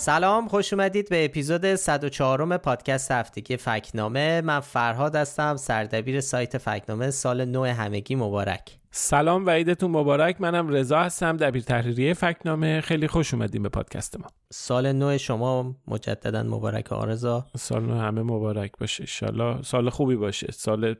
[0.00, 4.40] سلام خوش اومدید به اپیزود 104 پادکست هفتگی فکنامه.
[4.40, 8.78] من فرهاد هستم سردبیر سایت فکنامه سال نو همگی مبارک.
[8.90, 10.40] سلام و عیدتون مبارک.
[10.40, 12.80] منم رضا هستم دبیر تحریریه فکنامه.
[12.80, 14.26] خیلی خوش اومدیم به پادکست ما.
[14.50, 17.46] سال نو شما مجددا مبارک آرزا.
[17.56, 20.52] سال نو همه مبارک باشه انشالله سال خوبی باشه.
[20.52, 20.94] سال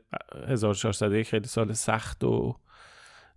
[0.47, 2.55] 1400 خیلی سال سخت و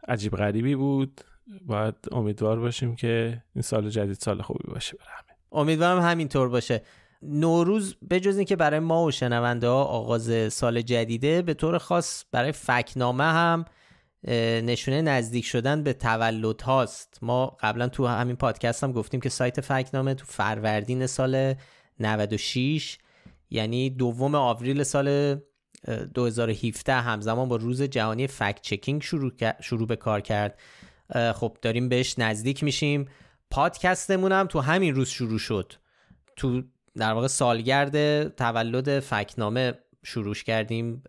[0.08, 1.20] عجیب غریبی بود.
[1.66, 5.23] باید امیدوار باشیم که این سال جدید سال خوبی باشه همه
[5.54, 6.82] امیدوارم همینطور باشه.
[7.22, 12.52] نوروز بجز اینکه برای ما و شنونده ها آغاز سال جدیده به طور خاص برای
[12.52, 13.64] فکنامه هم
[14.62, 17.18] نشونه نزدیک شدن به تولد هاست.
[17.22, 21.54] ما قبلا تو همین پادکست هم گفتیم که سایت فکنامه تو فروردین سال
[22.00, 22.98] 96
[23.50, 25.36] یعنی دوم آوریل سال
[26.14, 30.58] 2017 همزمان با روز جهانی فکت چکینگ شروع, شروع به کار کرد.
[31.34, 33.08] خب داریم بهش نزدیک میشیم.
[33.50, 35.72] پادکستمون هم تو همین روز شروع شد.
[36.36, 36.62] تو
[36.96, 39.72] در واقع سالگرد تولد فکنامه
[40.04, 41.02] شروعش کردیم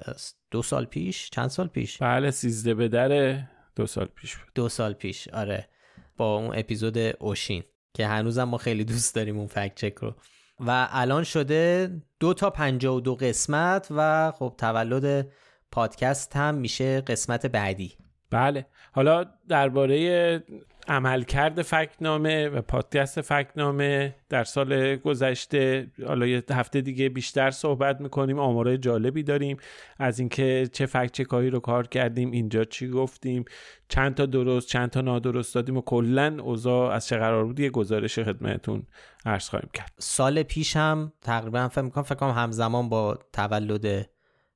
[0.52, 3.39] دو سال پیش چند سال پیش؟ بله سیزده به در
[3.75, 4.47] دو سال پیش بود.
[4.56, 5.69] دو سال پیش آره.
[6.17, 7.63] با اون اپیزود اوشین
[7.94, 10.16] که هنوزم ما خیلی دوست داریم اون فکت چک رو.
[10.59, 15.28] و الان شده دو تا پنجا و دو قسمت و خب تولد
[15.72, 17.97] پادکست هم میشه قسمت بعدی.
[18.31, 18.66] بله.
[18.91, 20.44] حالا درباره
[20.88, 28.39] عملکرد فکنامه و پادکست فکنامه در سال گذشته حالا یه هفته دیگه بیشتر صحبت می‌کنیم
[28.39, 29.58] آمارای جالبی داریم.
[30.00, 33.45] از اینکه چه فکت چکایی رو کار کردیم اینجا چی گفتیم
[33.89, 37.69] چند تا درست چند تا نادرست دادیم و کلا اوضاع از چه قرار بود یه
[37.69, 38.83] گزارش خدمتتون
[39.25, 39.94] عرض خواهیم کرد.
[39.97, 44.09] سال پیش هم تقریبا فکر می‌کنم فکر کنم همزمان با تولد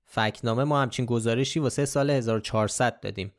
[0.05, 3.31] فکنامه ما همچین گزارشی واسه سال 1400 دادیم.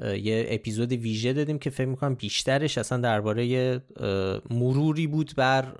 [0.00, 3.80] یه اپیزود ویژه دادیم که فکر می‌کنم بیشترش اصلا درباره
[4.50, 5.74] مروری بود بر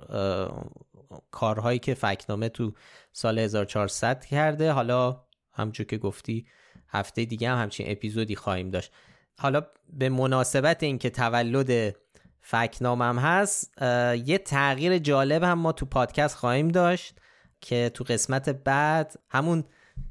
[1.30, 2.72] کارهایی که فکنامه تو
[3.12, 4.72] سال 1400 کرده.
[4.72, 6.46] حالا همچون که گفتی
[6.88, 8.92] هفته دیگه هم همچین اپیزودی خواهیم داشت.
[9.38, 9.62] حالا
[9.92, 11.96] به مناسبت اینکه تولد
[12.40, 13.82] فکنامم هست
[14.26, 17.14] یه تغییر جالب هم ما تو پادکست خواهیم داشت
[17.60, 19.64] که تو قسمت بعد همون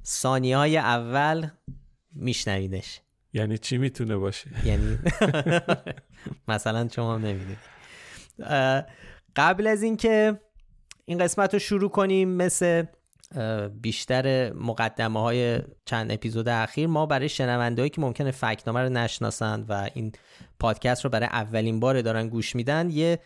[0.05, 1.47] ثانیه های اول
[2.13, 3.01] میشنویدش
[3.33, 4.99] یعنی چی می‌تونه باشه؟ یعنی
[6.47, 7.57] مثلا شما نمی‌دونید
[9.35, 10.39] قبل از اینکه
[11.05, 12.83] این قسمت رو شروع کنیم مثل
[13.81, 19.89] بیشتر مقدمه های چند اپیزود اخیر ما برای شنونده که ممکنه فکنامه رو نشناسند و
[19.93, 20.11] این
[20.59, 23.19] پادکست رو برای اولین بار دارن گوش میدن یه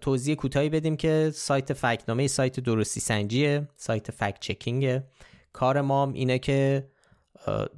[0.00, 5.04] توضیح کوتاهی بدیم که سایت فکنامه سایت درستی سنجیه سایت فکت چکینگه.
[5.52, 6.88] کار ما اینه که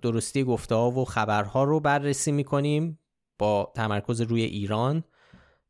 [0.03, 2.99] درستی گفته ها و خبرها رو بررسی می‌کنیم
[3.39, 5.05] با تمرکز روی ایران.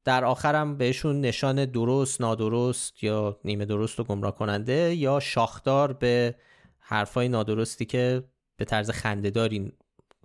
[0.05, 6.35] در آخرم بهشون نشان درست نادرست یا نیمه درست و گمراه کننده یا شاخدار به
[6.79, 8.25] حرفای نادرستی که
[8.57, 9.73] به طرز خندهداری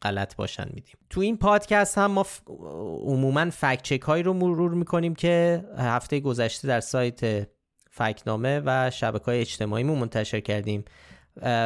[0.01, 0.95] غلط باشن میدیم.
[1.09, 2.39] تو این پادکست هم ما ف...
[3.03, 7.49] عموما فکت چک هایی رو مرور می‌کنیم که هفته گذشته در سایت
[7.91, 10.85] فکنامه و شبکه های اجتماعیمون منتشر کردیم.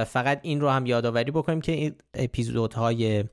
[0.07, 3.23] فقط این رو هم یادآوری بکنیم که این اپیزودهای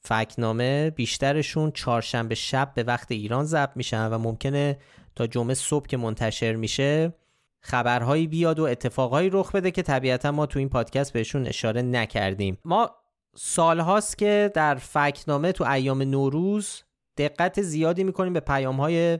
[0.00, 4.78] فکنامه بیشترشون چهارشنبه شب به وقت ایران ضبط میشن و ممکنه
[5.16, 7.12] تا جمعه صبح که منتشر میشه
[7.60, 12.58] خبرهایی بیاد و اتفاقهایی رخ بده که طبیعتا ما تو این پادکست بهشون اشاره نکردیم.
[12.64, 12.90] ما
[13.36, 16.82] سالهاست که در فکنامه تو ایام نوروز
[17.16, 19.18] دقت زیادی می‌کنیم به پیامهای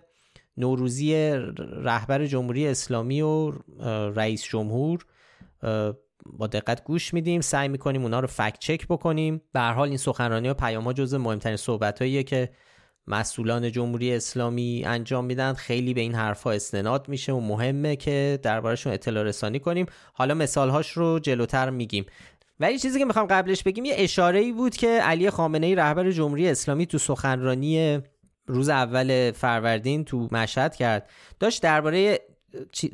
[0.56, 3.52] نوروزی رهبر جمهوری اسلامی و
[4.14, 5.06] رئیس جمهور.
[6.26, 9.42] با دقت گوش میدیم سعی می‌کنیم اونا رو فکت چک بکنیم.
[9.52, 12.50] به هر حال این سخنرانی و پیام ها جزو مهمترین صحبت که
[13.06, 15.52] مسئولان جمهوری اسلامی انجام میدن.
[15.52, 19.86] خیلی به این حرفها استناد میشه و مهمه که دربارشون اطلاع رسانی کنیم.
[20.14, 22.06] حالا مثال هاش رو جلوتر میگیم.
[22.60, 26.10] ولی چیزی که می‌خوام قبلش بگیم یه اشاره ای بود که علی خامنه ای رهبر
[26.10, 28.00] جمهوری اسلامی تو سخنرانی
[28.46, 31.10] روز اول فروردین تو مشهد کرد.
[31.40, 32.20] داشت درباره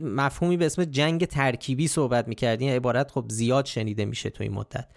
[0.00, 4.88] مفهومی به اسم جنگ ترکیبی صحبت می‌کردیم عبارت خب زیاد شنیده میشه تو این مدت.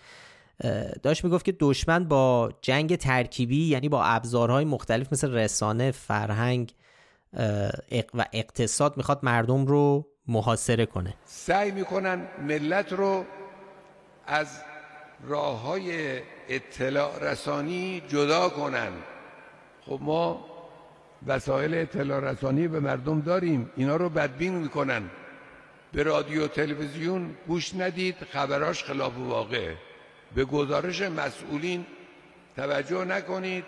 [1.04, 6.74] داشت می‌گفت که دشمن با جنگ ترکیبی یعنی با ابزارهای مختلف مثل رسانه فرهنگ
[8.14, 11.14] و اقتصاد می‌خواد مردم رو محاصره کنه.
[11.26, 13.26] سعی می‌کنن ملت رو
[14.28, 14.48] از
[15.28, 16.20] راه های
[16.50, 18.92] اطلاع رسانی جدا کنن.
[19.86, 20.46] خب ما
[21.28, 23.70] وسایل اطلاع رسانی به مردم داریم.
[23.76, 25.04] اینا رو بدبین می‌کنن.
[25.94, 29.74] به رادیو تلویزیون گوش ندید خبراش خلاف واقع
[30.36, 31.86] به گزارش مسئولین
[32.56, 33.64] توجه نکنید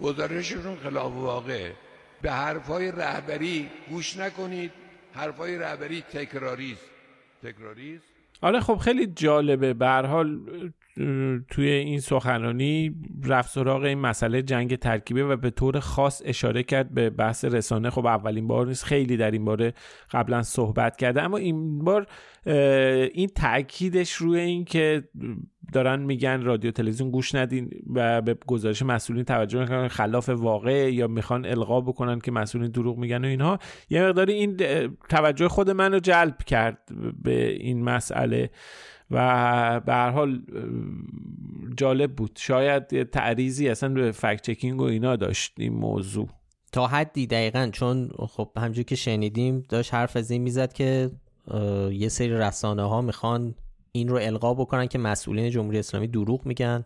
[0.00, 1.70] گزارششون خلاف واقع
[2.22, 4.70] به حرفای رهبری گوش نکنید
[5.14, 6.90] حرفای رهبری تکراریست.
[7.42, 8.04] تکراریست؟
[8.40, 9.74] آره خب خیلی جالبه.
[9.74, 10.40] به حال
[11.50, 12.94] توی این سخنرانی
[13.24, 17.90] رفت سراغ این مسئله جنگ ترکیبی و به طور خاص اشاره کرد به بحث رسانه.
[17.90, 19.74] خب اولین بار نیست خیلی در این باره
[20.10, 21.22] قبلا صحبت کرده.
[21.22, 22.06] اما این بار
[23.12, 25.04] این تاکیدش روی این که
[25.72, 31.06] دارن میگن رادیو تلویزیون گوش ندین و به گزارش مسئولین توجه می‌کنن خلاف واقع یا
[31.06, 33.58] می‌خوان القا بکنن که مسئولین دروغ میگن و اینها.
[33.90, 34.56] یه مقداری این
[35.08, 36.78] توجه خود من رو جلب کرد
[37.22, 38.50] به این مسئله.
[39.10, 40.42] و به هر حال
[41.76, 42.30] جالب بود.
[42.36, 46.28] شاید تعریزی اصلا به فکت چکینگ و اینا داشت این موضوع.
[46.72, 51.10] تا حدی دقیقا چون خب همجور که شنیدیم داشت حرف از این می‌زد که
[51.92, 53.54] یه سری رسانه ها می‌خوان
[53.92, 56.84] این رو القا بکنن که مسئولین جمهوری اسلامی دروغ میگن.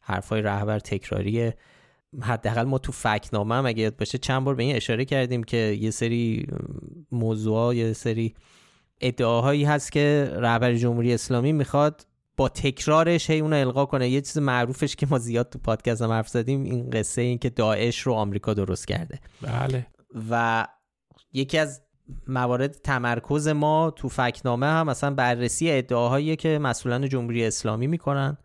[0.00, 1.56] حرفای رهبر تکراریه.
[2.20, 5.90] حداقل ما تو فکنامه هم اگه باشه چند بار به این اشاره کردیم که یه
[5.90, 6.46] سری
[7.12, 8.34] موضوع یه سری
[9.02, 12.06] ادعاهایی هست که رهبر جمهوری اسلامی می‌خواد
[12.36, 14.08] با تکرارش هی اون القا کنه.
[14.08, 17.50] یه چیز معروفش که ما زیاد تو پادکست هم حرف زدیم این قصه این که
[17.50, 19.20] داعش رو آمریکا درست کرده.
[19.42, 19.86] بله.
[20.30, 20.66] و
[21.32, 21.82] یکی از
[22.26, 28.36] موارد تمرکز ما تو فکنامه هم مثلا بررسی ادعاهایی که مسئولان جمهوری اسلامی می‌کنن.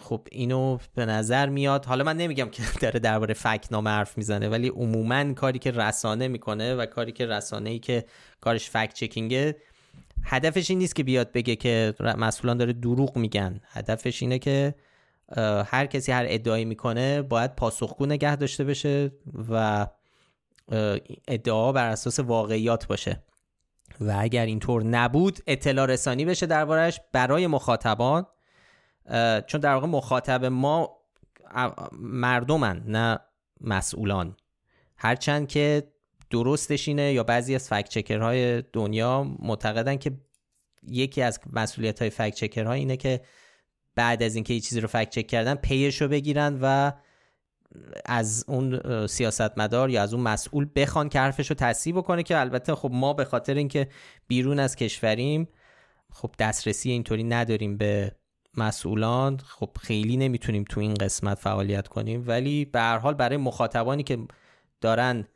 [0.00, 4.68] خب اینو به نظر میاد حالا من نمیگم که داره درباره فکنامه حرف می‌زنه ولی
[4.68, 8.04] عموما کاری که رسانه می‌کنه و کاری که رسانه ای که
[8.40, 9.56] کارش فکت چکینگه
[10.24, 13.60] هدفش این نیست که بیاد بگه که مسئولان داره دروغ میگن.
[13.68, 14.74] هدفش اینه که
[15.66, 19.12] هر کسی هر ادعایی می‌کنه باید پاسخگو نگه داشته بشه
[19.50, 19.86] و
[21.28, 23.22] ادعا بر اساس واقعیات باشه.
[24.00, 28.26] و اگر اینطور نبود اطلاع رسانی بشه دربارش برای مخاطبان
[29.46, 30.96] چون در واقع مخاطب ما
[31.98, 33.18] مردمن نه
[33.60, 34.36] مسئولان.
[34.96, 35.92] هرچند که
[36.30, 40.12] درستش اینه یا بعضی از فکت چکرهای دنیا معتقدن که
[40.88, 43.20] یکی از مسئولیت های فکت چکرها اینه که
[43.94, 46.92] بعد از اینکه یه چیزی رو فکت چک کردن پیش رو بگیرن و
[48.04, 52.74] از اون سیاستمدار یا از اون مسئول بخوان که حرفش رو تصحیح بکنه که البته
[52.74, 53.88] خب ما به خاطر اینکه
[54.28, 55.48] بیرون از کشوریم
[56.12, 58.12] خب دسترسی اینطوری نداریم به
[58.58, 64.02] مسئولان خب خیلی نمی‌تونیم تو این قسمت فعالیت کنیم ولی به هر حال برای مخاطبانی
[64.02, 64.18] که
[64.80, 65.28] دارن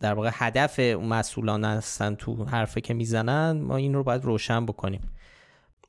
[0.00, 5.00] در واقع هدف مسئولان هستن تو حرفه که می‌زنن ما این رو باید روشن بکنیم.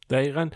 [0.10, 0.50] دقیقا.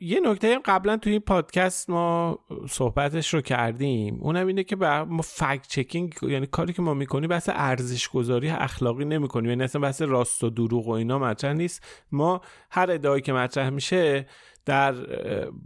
[0.00, 2.38] یه نکته هم قبلا توی این پادکست ما
[2.68, 4.18] صحبتش رو کردیم.
[4.20, 9.04] اونم اینه که ما فکت چکینگ یعنی کاری که ما می‌کنیم بحث ارزش گذاری اخلاقی
[9.04, 9.50] نمی‌کنیم.
[9.50, 11.84] یعنی اصلا بحث راست و دروغ و اینا مطرح نیست.
[12.12, 12.40] ما
[12.70, 14.26] هر ادعایی که مطرح میشه
[14.66, 14.94] در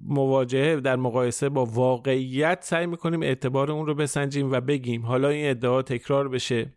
[0.06, 5.06] مواجهه در مقایسه با واقعیت سعی می‌کنیم اعتبار اون رو بسنجیم و بگیم.
[5.06, 6.72] حالا این ادعا تکرار بشه.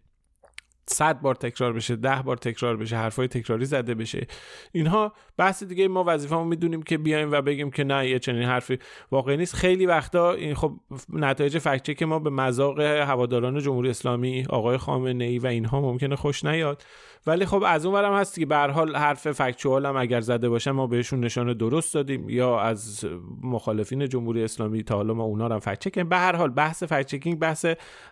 [0.88, 4.28] صد بار تکرار بشه ده بار تکرار بشه حرفای تکراری زده بشه.
[4.72, 8.80] اینها بحث دیگه ما وظیفه‌مون می‌دونیم که بیایم و بگیم که نه یه چنین حرفی
[9.12, 9.56] واقعی نیست.
[9.56, 10.74] خیلی وقتا این خب
[11.10, 16.16] نتایج فکت که ما به مذاق هواداران جمهوری اسلامی آقای خامنه ای و اینها ممکنه
[16.16, 16.84] خوش نیاد.
[17.28, 20.72] ولی خب از اون برم هست که به حال حرف فکچوال هم اگر زده باشه
[20.72, 22.30] ما بهشون نشان درست دادیم.
[22.30, 23.06] یا از
[23.42, 27.06] مخالفین جمهوری اسلامی تا حالا ما اونا رو فکت چکیم به هر حال بحث فکت
[27.06, 27.66] چکینگ بحث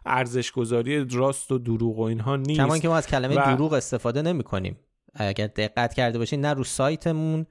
[0.06, 2.60] ارزش گذاری راست و دروغ و اینها نیست.
[2.60, 4.78] کمان که ما از کلمه دروغ استفاده نمی کنیم
[5.14, 7.46] اگر دقت کرده باشین نه رو سایتمون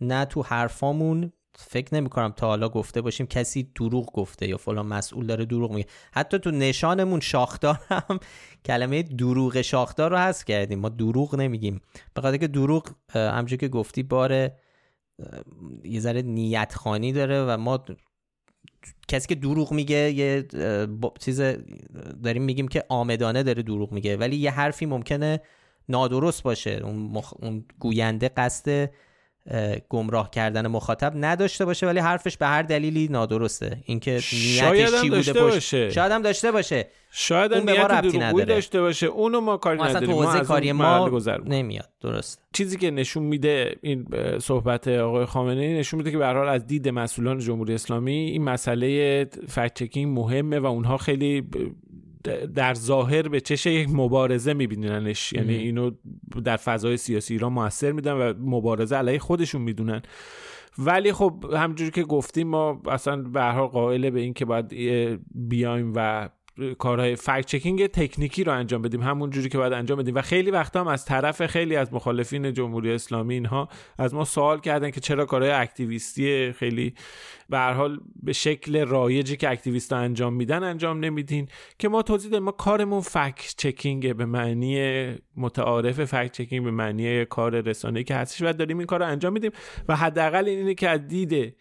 [0.00, 1.32] نه تو حرفامون.
[1.68, 5.72] فکر نمی کنم تا حالا گفته باشیم کسی دروغ گفته یا فلان مسئول داره دروغ
[5.72, 5.88] میگه.
[6.12, 8.20] حتی تو نشانمون شاخدار هم
[8.66, 10.78] کلمه دروغ شاخدار رو هست کردیم.
[10.78, 11.80] ما دروغ نمیگیم.
[12.14, 14.56] به خاطر که دروغ همچون که گفتی باره
[15.84, 17.84] یه ذره نیت خانی داره و ما
[19.08, 20.46] کسی که دروغ میگه یه
[21.20, 21.40] چیز
[22.22, 24.16] داریم میگیم که آمدانه داره دروغ میگه.
[24.16, 25.40] ولی یه حرفی ممکنه
[25.88, 26.80] نادرست باشه.
[26.84, 28.90] اون, اون گوینده قصد
[29.88, 33.78] گمراه کردن مخاطب نداشته باشه ولی حرفش به هر دلیلی نادرسته.
[33.84, 35.90] اینکه نیتش چی بوده باشه.
[35.90, 36.88] شاید هم داشته باشه.
[37.10, 37.90] شاید هم نیت
[38.22, 38.44] نداره.
[38.44, 39.06] داشته باشه.
[39.06, 40.12] اونو ما کاری ما نداریم.
[40.12, 44.06] ما کاری ما نمیاد درست چیزی که نشون میده این
[44.38, 49.24] صحبت آقای خامنه ای نشون میده که به از دید مسئولان جمهوری اسلامی این مسئله
[49.48, 51.48] فکت چکینگ مهمه و اونها خیلی
[52.54, 55.32] در ظاهر به چش یک مبارزه میبیننش.
[55.32, 55.90] یعنی اینو
[56.44, 60.02] در فضای سیاسی ایران موثر میدن و مبارزه علیه خودشون می‌دونن.
[60.78, 64.74] ولی خب همجوری که گفتیم ما اصلا به هر قائل به این که باید
[65.34, 66.28] بیایم و
[66.78, 70.14] کارهای فکت چکینگ تکنیکی رو انجام بدیم همون جوری که باید انجام بدیم.
[70.14, 73.68] و خیلی وقتا هم از طرف خیلی از مخالفین جمهوری اسلامی اینها
[73.98, 76.94] از ما سوال کردن که چرا کارهای اکتیویستی خیلی
[77.48, 81.48] به هر حال به شکل رایجی که اکتیویست انجام میدن انجام نمیدین.
[81.78, 85.04] که ما توضیح دادیم ما کارمون فکت چکینگ به معنی
[85.36, 89.32] متعارف فکت چکینگ به معنی کار رسانه‌ای که هستش و داریم این کار رو انجام
[89.32, 89.50] میدیم.
[89.88, 91.56] و حداقل اینه که از دید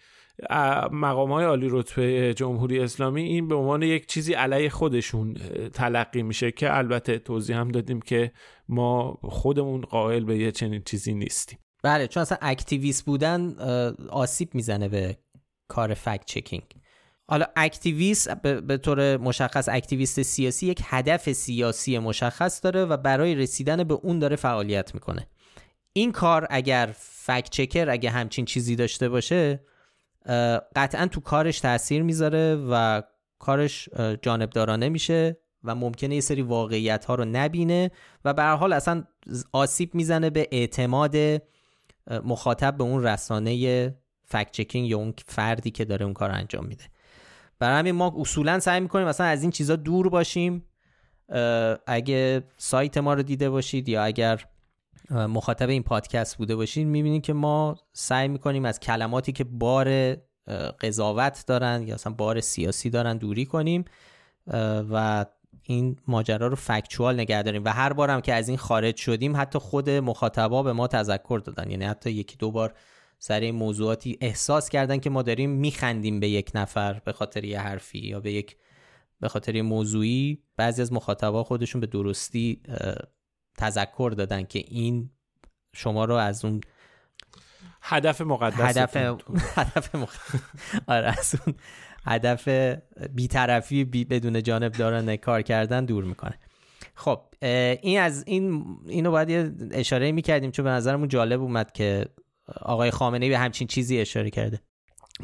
[0.92, 5.34] مقام های عالی رتبه جمهوری اسلامی این به عنوان یک چیزی علیه خودشون
[5.74, 8.32] تلقی میشه که البته توضیح هم دادیم که
[8.70, 11.60] ما خودمون قائل به یه چنین چیزی نیستیم.
[11.84, 13.56] بله چون اصلا اکتیویست بودن
[14.10, 15.18] آسیب می‌زنه به
[15.68, 16.64] کار fact checking.
[17.30, 23.84] حالا activist به طور مشخص activist سیاسی یک هدف سیاسی مشخص داره و برای رسیدن
[23.84, 25.28] به اون داره فعالیت می‌کنه.
[25.94, 29.60] این کار اگر fact checker اگه همچین چیزی داشته باشه
[30.76, 33.02] قطعا تو کارش تاثیر می‌ذاره و
[33.40, 33.90] کارش
[34.22, 37.92] جانبدارانه میشه و ممکنه یه سری واقعیت ها رو نبینه
[38.26, 39.04] و به حال اصلا
[39.52, 41.16] آسیب می‌زنه به اعتماد
[42.24, 46.84] مخاطب به اون رسانه فکت چکینگ یا اون فردی که داره اون کار انجام میده.
[47.60, 50.66] برای همین ما اصولا سعی می‌کنیم مثلا از این چیزا دور باشیم.
[51.88, 54.46] اگه سایت ما رو دیده باشید یا اگر
[55.12, 60.16] مخاطب این پادکست بوده باشین می‌بینید که ما سعی می‌کنیم از کلماتی که بار
[60.82, 63.86] قضاوت دارن یا اصلا بار سیاسی دارن دوری کنیم
[64.92, 65.26] و
[65.64, 67.64] این ماجرا رو فکچوال نگه داریم.
[67.66, 71.72] و هر بارم که از این خارج شدیم حتی خود مخاطبا به ما تذکر دادن.
[71.72, 72.74] یعنی حتی یکی دو بار
[73.20, 77.60] سر این موضوعاتی احساس کردن که ما داریم میخندیم به یک نفر به خاطر یه
[77.60, 78.58] حرفی یا به یک
[79.20, 80.44] به خاطر موضوعی.
[80.58, 82.62] بعضی از مخاطبا خودشون به درستی
[83.62, 85.10] تذکر دادن که این
[85.76, 86.62] شما رو از اون
[87.82, 88.98] هدف مقدس هدف
[89.60, 89.96] هدف
[90.88, 91.56] آره از اون
[92.06, 92.48] هدف
[93.14, 96.40] بیطرفی بی بدون جانب دارن کار کردن دور می‌کنه.
[96.96, 97.22] خب
[97.82, 102.06] این از این اینو باید یه اشاره می‌کردیم چون به نظرمون جالب اومد که
[102.62, 104.60] آقای خامنه به همچین چیزی اشاره کرده.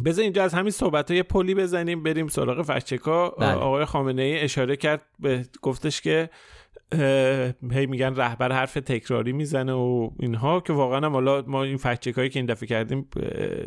[0.06, 3.52] بذار اینجا از همین صحبت های پلی بزنیم بریم سراغ فشچکا بله.
[3.52, 6.30] آقای خامنه ای اشاره کرد به گفتش که
[7.72, 12.18] هی میگن رهبر حرف تکراری می‌زنه و اینها که واقعا هم حالا ما این فکت
[12.18, 13.10] هایی که این دفعه کردیم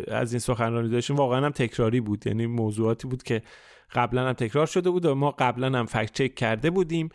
[0.08, 2.26] از این سخنرانی داشتیم واقعا هم تکراری بود.
[2.26, 3.42] یعنی موضوعاتی بود که
[3.94, 7.08] قبلا هم تکرار شده بود و ما قبلا هم فکت چک کرده بودیم.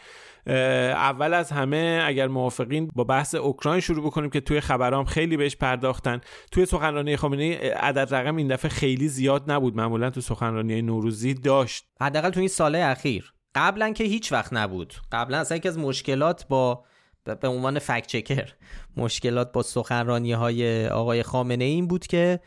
[0.47, 5.55] اول از همه اگر موافقین با بحث اوکراین شروع بکنیم که توی خبرام خیلی بهش
[5.55, 6.21] پرداختن.
[6.51, 9.77] توی سخنرانی خامنه عدد رقم این دفعه خیلی زیاد نبود.
[9.77, 11.85] معمولا تو سخنرانی نوروزی داشت.
[12.01, 13.34] حداقل تو این ساله اخیر.
[13.55, 14.93] قبلا که هیچ وقت نبود.
[15.11, 16.83] قبلا اصلا یکی از مشکلات با
[17.23, 18.53] به عنوان فکت چکر
[18.97, 22.39] مشکلات با سخنرانی های آقای خامنه این بود که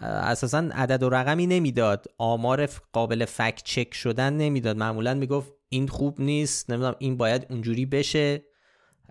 [0.00, 2.06] اساسا عدد و رقمی نمی‌داد.
[2.18, 4.76] آمار قابل فکت چک شدن نمی‌داد.
[4.76, 8.44] معمولا می‌گفت این خوب نیست نمی‌دونم این باید اونجوری بشه.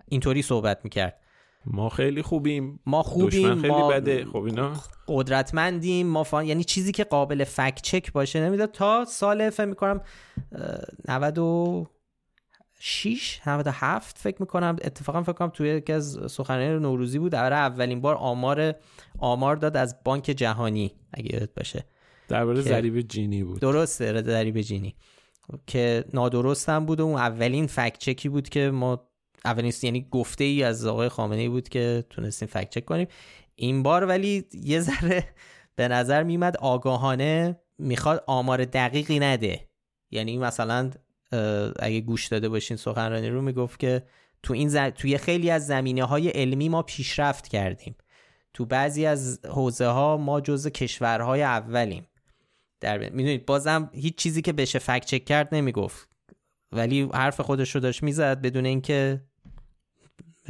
[0.08, 1.20] اینطوری صحبت می‌کرد.
[1.66, 2.80] ما خیلی خوبیم.
[2.86, 4.24] ما خوبیم خیلی ما بده.
[4.24, 4.72] خب اینا؟
[5.08, 6.06] قدرتمندیم.
[6.06, 8.72] ما فان یعنی چیزی که قابل فکت چک باشه نمی‌داد.
[8.72, 10.00] تا سال فکر می‌کنم
[11.08, 14.76] 96 97 فکر می‌کنم.
[14.82, 17.32] اتفاقا فکر کنم توی یکی از سخنرانی نوروزی بود.
[17.32, 18.74] برای اولین بار آمار
[19.18, 21.84] آمار داد از بانک جهانی اگه یادت باشه.
[22.28, 23.60] درباره ضریب جینی بود.
[23.60, 24.96] درسته ضریب جینی.
[25.66, 29.07] که نادرست هم بود و اون اولین فکت چکی بود که ما
[29.44, 33.08] اولین یعنی گفته ای از آقای خامنه ای بود که تونستیم فکت چک کنیم.
[33.54, 35.24] این بار ولی یه ذره
[35.76, 39.68] به نظر میمد آگاهانه می‌خواد آمار دقیقی نده.
[40.10, 40.90] یعنی مثلا
[41.78, 44.02] اگه گوش داده باشین سخنرانی رو می‌گفت که
[44.42, 47.96] تو این توی خیلی از زمینه های علمی ما پیشرفت کردیم.
[48.54, 52.06] تو بعضی از حوزه ها ما جز کشورهای اولیم.
[52.80, 56.08] در می‌دونید بازم هیچ چیزی که بشه فکت چک کرد نمی‌گفت.
[56.72, 59.24] ولی حرف خودش رو داشت می‌زد بدون اینکه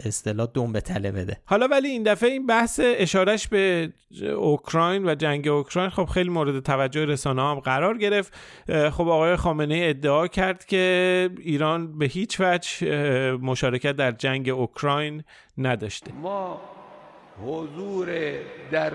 [0.04, 1.36] اصطلاح دوم به تله بده.
[1.44, 3.92] حالا ولی این دفعه این بحث اشارش به
[4.36, 8.32] اوکراین و جنگ اوکراین خب خیلی مورد توجه رسانه هم قرار گرفت.
[8.68, 12.86] خب آقای خامنه ادعا کرد که ایران به هیچ وجه
[13.32, 15.24] مشارکت در جنگ اوکراین
[15.58, 16.12] نداشته.
[16.12, 16.60] ما
[17.46, 18.08] حضور
[18.72, 18.92] در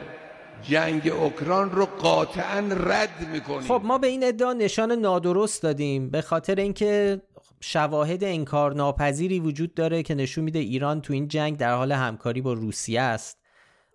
[0.62, 3.62] جنگ اوکراین رو قاطعا رد می‌کنیم.
[3.62, 7.22] خب ما به این ادعا نشان نادرست دادیم به خاطر اینکه
[7.66, 12.42] شواهد انکار ناپذیری وجود داره که نشون میده ایران تو این جنگ در حال همکاری
[12.42, 13.38] با روسیه است.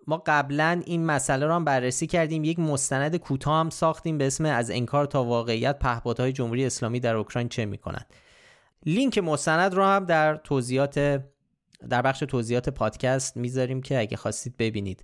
[0.07, 2.43] ما قبلا این مسئله رو هم بررسی کردیم.
[2.43, 7.15] یک مستند کوتاه هم ساختیم به اسم از انکار تا واقعیت پهپادهای جمهوری اسلامی در
[7.15, 8.05] اوکراین چه می‌کنند
[8.85, 11.23] لینک مستند رو هم در توضیحات
[11.89, 15.03] در بخش توضیحات پادکست می‌ذاریم که اگه خواستید ببینید.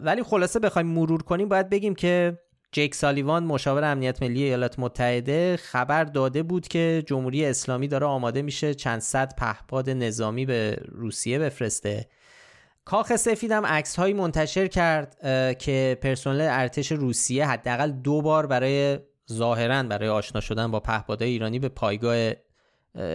[0.00, 2.38] ولی خلاصه بخوایم مرور کنیم باید بگیم که
[2.72, 8.42] جیک سالیوان مشاور امنیت ملی ایالات متحده خبر داده بود که جمهوری اسلامی داره آماده
[8.42, 12.08] میشه چند صد پهپاد نظامی به روسیه بفرسته.
[12.84, 15.16] کاخ سفید هم عکس هایی منتشر کرد
[15.58, 18.98] که پرسنل ارتش روسیه حداقل دو بار برای
[19.32, 22.32] ظاهرا برای آشنا شدن با پهپادهای ایرانی به پایگاه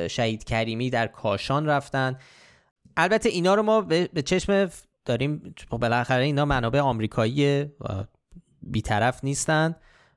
[0.08, 2.18] شهید کریمی در کاشان رفتن.
[2.98, 4.70] البته اینا رو ما به چشم
[5.06, 7.66] داریم بالاخره اینا منابع آمریکایی
[8.66, 9.76] بیطرف نیستن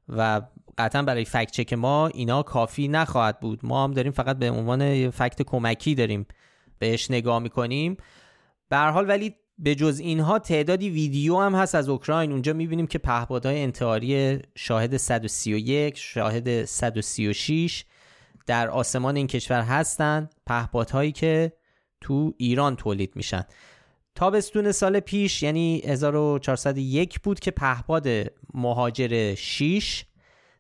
[0.09, 0.43] و
[0.79, 3.61] قطعا برای فکت چک ما اینا کافی نخواهد بود.
[3.63, 6.27] ما هم داریم فقط به عنوان فکت کمکی داریم
[6.79, 7.97] بهش نگاه می‌کنیم.
[8.69, 12.33] به حال ولی به جز اینها تعدادی ویدیو هم هست از اوکراین.
[12.33, 17.85] اونجا می‌بینیم که پهپادهای انتحاری شاهد 131 شاهد 136
[18.47, 21.53] در آسمان این کشور هستند پهپادهایی که
[22.01, 23.45] تو ایران تولید میشن.
[24.19, 28.09] تابستون سال پیش یعنی 1401 بود که پهپاد
[28.55, 30.05] مهاجر 6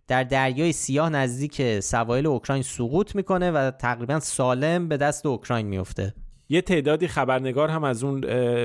[0.08, 6.14] در دریای سیاه نزدیک سواحل اوکراین سقوط می‌کنه و تقریبا سالم به دست اوکراین میفته
[6.50, 8.20] یه تعدادی خبرنگار هم از اون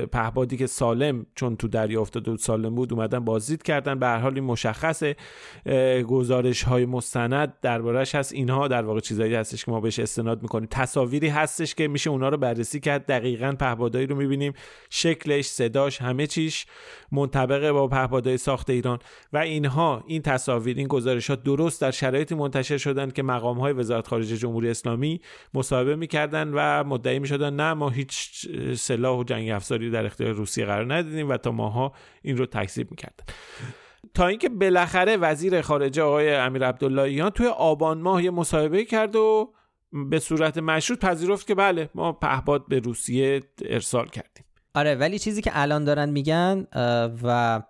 [0.06, 3.98] پهبادی که سالم چون تو دریا افتاده بود سالم بود اومدن بازدید کردن.
[3.98, 5.16] به هر حال این مشخصه.
[6.08, 8.32] گزارش های مستند دربارش هست.
[8.32, 10.68] اینها در واقع چیزایی هستش که ما بهش استناد می‌کنیم.
[10.70, 13.06] تصاویری هستش که میشه اونا رو بررسی کرد.
[13.06, 14.52] دقیقا پهبادایی رو می‌بینیم.
[14.90, 16.66] شکلش صداش همه چیش
[17.12, 18.98] منطبقه با پهپادهای ساخت ایران.
[19.32, 23.72] و اینها این تصاویر این گزارش ها درست در شرایطی منتشر شدن که مقام های
[23.72, 25.20] وزارت خارجه جمهوری اسلامی
[25.54, 30.64] مصاحبه می‌کردن و مدعی می‌شدن نه ما هیچ سلاح و جنگ افزاری در اختیار روسیه
[30.64, 33.24] قرار ندیدیم و تا ماها این رو تکذیب می‌کردن.
[34.14, 39.54] تا اینکه بالاخره وزیر خارجه آقای امیر عبداللهیان توی آبان ماه یه مصاحبه کرد و
[40.10, 44.44] به صورت مشروط پذیرفت که بله ما پهباد به روسیه ارسال کردیم.
[44.74, 46.66] آره ولی چیزی که الان دارن میگن
[47.22, 47.62] و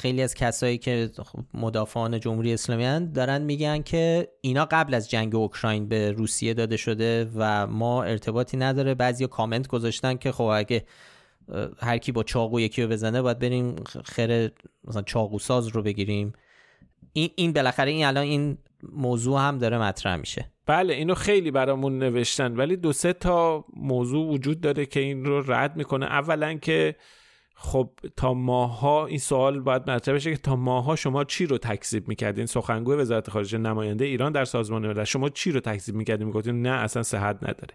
[0.00, 5.34] خیلی از کسایی که خب مدافعان جمهوری اسلامی دارن میگن که اینا قبل از جنگ
[5.34, 8.94] اوکراین به روسیه داده شده و ما ارتباطی نداره.
[8.94, 10.84] بعضی کامنت گذاشتن که خب اگه
[11.80, 14.50] هر کی با چاقو یکی رو بزنه باید بریم خیر
[14.84, 16.32] مثلا چاقو ساز رو بگیریم.
[17.12, 18.58] این این بالاخره این الان این
[18.92, 20.52] موضوع هم داره مطرح میشه.
[20.66, 25.52] بله اینو خیلی برامون نوشتن ولی دو سه تا موضوع وجود داره که این رو
[25.52, 26.06] رد می‌کنه.
[26.06, 26.96] اولا که
[27.60, 32.08] خب تا ماها این سوال باید مطرح بشه که تا ماها شما چی رو تکذیب
[32.08, 35.04] می‌کردین؟ سخنگوی وزارت خارجه نماینده ایران در سازمان ملل.
[35.04, 37.74] شما چی رو تکذیب می‌کردین؟ می‌گفتین نه اصلا صحت نداره.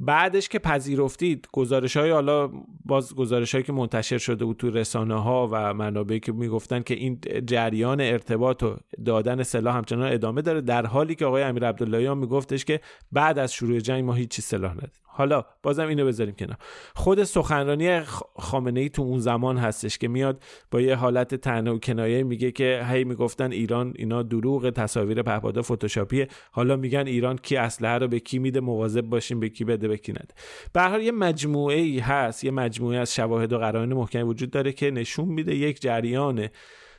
[0.00, 2.50] بعدش که پذیرفتید گزارش های حالا
[2.84, 6.94] باز گزارش هایی که منتشر شده بود تو رسانه ها و منابعی که می‌گفتن که
[6.94, 12.18] این جریان ارتباط و دادن سلاح همچنان ادامه داره در حالی که آقای امیر عبداللهیان
[12.18, 12.80] میگفتش که
[13.12, 15.03] بعد از شروع جنگ ما هیچی سلاح نداریم.
[15.16, 16.56] حالا بازم اینو بذاریم کنار.
[16.94, 18.00] خود سخنرانی
[18.36, 22.50] خامنه ای تو اون زمان هستش که میاد با یه حالت تنه و کنایه میگه
[22.50, 26.28] که هی می‌گفتن ایران اینا دروغ تصاویر پهپادا فتوشاپیه.
[26.52, 29.96] حالا میگن ایران کی اسلحه رو به کی میده مواظب باشیم به کی بده به
[29.96, 30.34] کی نده.
[30.72, 34.72] به هر یه مجموعه ای هست یه مجموعه از شواهد و قرائن محکمی وجود داره
[34.72, 36.48] که نشون میده یک جریان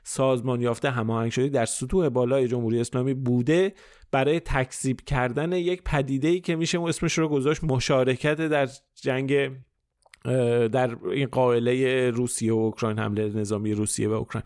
[0.07, 3.73] سازمان یافته هماهنگ شده در سطوح بالای جمهوری اسلامی بوده
[4.15, 8.69] برای تکذیب کردن یک پدیده ای که میشه اسمش رو گذاشت مشارکت در
[9.01, 9.51] جنگ
[10.71, 14.45] در این قائله روسیه و اوکراین حمله نظامی روسیه و اوکراین.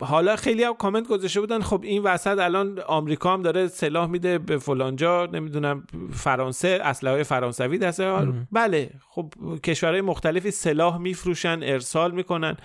[0.00, 1.60] حالا خیلی هم کامنت گذاشته بودن.
[1.60, 7.78] خب این وسط الان آمریکا هم داره سلاح میده به فلانجا نمی‌دونم فرانسه اسلحه فرانسوی
[7.78, 8.00] دست
[8.52, 9.32] بله خب
[9.64, 12.56] کشورهای مختلفی سلاح میفروشن ارسال می‌کنن.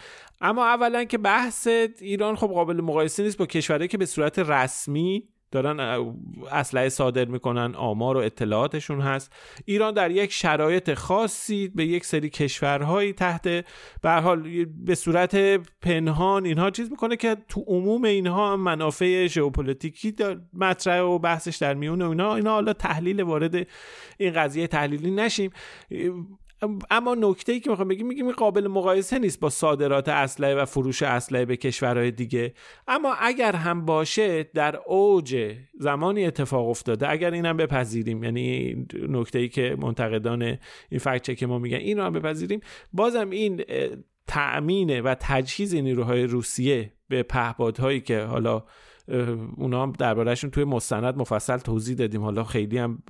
[0.42, 1.68] اما اولا که بحث
[2.02, 5.80] ایران خب قابل مقایسه نیست با کشورهایی که به صورت رسمی دارن
[6.52, 9.34] اسلحه صادر می‌کنن آمار و اطلاعاتشون هست.
[9.66, 13.48] ایران در یک شرایط خاصی به یک سری کشورهایی تحت
[14.02, 15.36] به حال به صورت
[15.82, 20.16] پنهان اینها چیز می‌کنه که تو عموم اینها منافع ژئوپلیتیکی
[20.54, 22.36] مطرح و بحثش در میون و اینا.
[22.36, 23.68] اینا حالا تحلیل وارد
[24.18, 25.52] این قضیه تحلیلی نشیم.
[26.90, 31.04] اما نکته ای که می‌خوام بگیم میگیم قابل مقایسه نیست با صادرات اسلحه و فروش
[31.04, 32.54] اسلحه به کشورهای دیگه.
[32.88, 38.76] اما اگر هم باشه در اوج زمانی اتفاق افتاده اگر اینم بپذیریم یعنی
[39.10, 40.42] نکته ای که منتقدان
[40.90, 42.60] این فکت که ما میگن این هم بپذیریم.
[42.94, 43.64] بازم این
[44.28, 48.64] تأمین و تجهیز نیروهای روسیه به پهپادهایی که حالا
[49.58, 52.22] اونا دربارهشون توی مستند مفصل توضیح دادیم.
[52.22, 53.04] حالا خیلی هم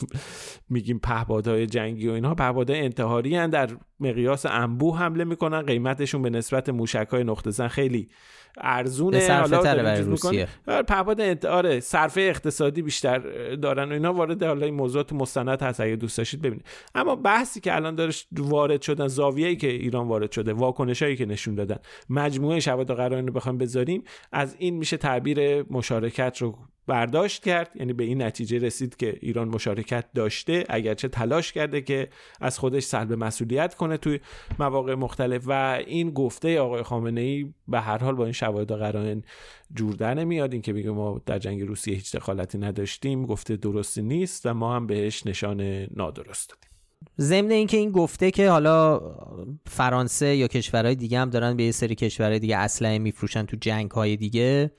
[0.70, 2.34] میگیم پهبادهای جنگی و اینها.
[2.34, 5.62] پهبادهای انتحاری در مقیاس انبوه حمله می‌کنن.
[5.62, 8.08] قیمتشون به نسبت موشک های نقطه خیلی
[8.60, 10.48] ارزونه حالا برای روسیه.
[10.68, 13.18] آره، پهپاد آره صرفه اقتصادی بیشتر
[13.56, 16.66] دارن و اینا وارد حالا این موضوعات مستند هست اگه دوست داشتید ببینید.
[16.94, 21.54] اما بحثی که الان داره وارد شدن زاویه‌ای که ایران وارد شده واکنشایی که نشون
[21.54, 21.78] دادن
[22.10, 27.92] مجموعه شواهد قرائن رو بخوام بذاریم از این میشه تعبیر مشارکت رو برداشت کرد یعنی
[27.92, 32.08] به این نتیجه رسید که ایران مشارکت داشته اگرچه تلاش کرده که
[32.40, 34.20] از خودش سلب مسئولیت کنه توی
[34.58, 35.42] مواقع مختلف.
[35.46, 39.22] و این گفته آقای خامنه ای به هر حال با این شواهد قرائن
[39.74, 40.52] جور در نمیاد.
[40.52, 44.76] این که بگه ما در جنگ روسیه هیچ دخالتی نداشتیم گفته درستی نیست و ما
[44.76, 45.60] هم بهش نشان
[45.96, 46.68] نادرست دادیم.
[47.20, 49.00] ضمن اینکه این گفته که حالا
[49.66, 53.90] فرانسه یا کشورهای دیگه هم دارن به یه سری کشورهای دیگه اسلحه میفروشن تو جنگ
[53.90, 54.70] های دیگه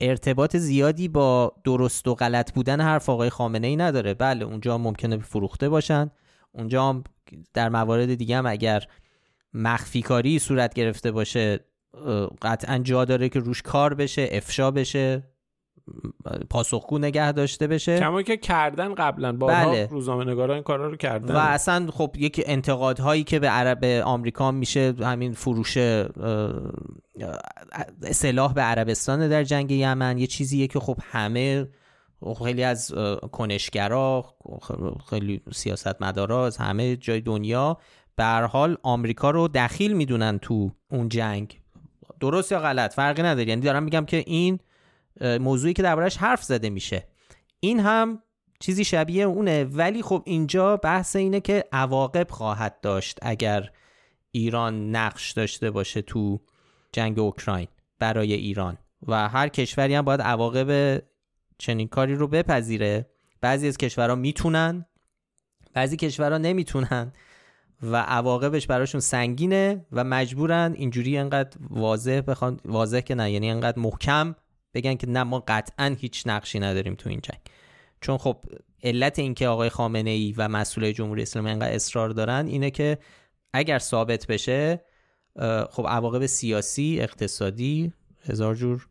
[0.00, 4.14] ارتباط زیادی با درست و غلط بودن حرف آقای خامنه ای نداره.
[4.14, 6.10] بله اونجا ممکنه فروخته باشن.
[6.52, 7.02] اونجا
[7.54, 8.84] در موارد دیگه هم اگر
[9.54, 11.60] مخفی کاری صورت گرفته باشه
[12.42, 15.22] قطعا جا داره که روش کار بشه افشا بشه.
[16.50, 17.98] پاسخگو نگه داشته بشه.
[17.98, 19.88] کما که کردن قبلا با بله.
[19.90, 21.34] روزنامه نگارا این کارا رو کردن.
[21.34, 25.78] و اصلا خب یک انتقادهایی که به عرب آمریکا میشه همین فروش
[28.10, 31.68] سلاح به عربستان در جنگ یمن یه چیزیه که خب همه
[32.44, 32.94] خیلی از
[33.32, 34.24] کنشگرا
[35.10, 37.78] خیلی سیاستمدارا از همه جای دنیا
[38.16, 41.60] به حال آمریکا رو دخیل می‌دونن تو اون جنگ.
[42.20, 43.48] درست یا غلط؟ فرقی نداره.
[43.48, 44.58] یعنی دارم میگم که این
[45.20, 47.08] موضوعی که دربارش حرف زده میشه.
[47.60, 48.22] این هم
[48.60, 49.64] چیزی شبیه اونه.
[49.64, 53.70] ولی خب اینجا بحث اینه که عواقب خواهد داشت اگر
[54.30, 56.40] ایران نقش داشته باشه تو
[56.92, 58.78] جنگ اوکراین برای ایران.
[59.06, 61.02] و هر کشوری هم باید عواقب
[61.58, 63.10] چنین کاری رو بپذیره.
[63.40, 64.86] بعضی از کشورها می‌تونن
[65.74, 67.12] بعضی کشورها نمی‌تونن
[67.82, 73.78] و عواقبش براشون سنگینه و مجبورن اینجوری انقدر واضح بخوان واضح که نه یعنی انقدر
[73.78, 74.34] محکم
[74.74, 77.40] بگن که نه ما قطعا هیچ نقشی نداریم تو این جنگ.
[78.00, 78.44] چون خب
[78.82, 82.98] علت اینکه آقای خامنه ای و مسئول جمهوری اسلامی انقدر اصرار دارن اینه که
[83.52, 84.84] اگر ثابت بشه
[85.70, 87.92] خب عواقب سیاسی اقتصادی
[88.24, 88.88] هزار جور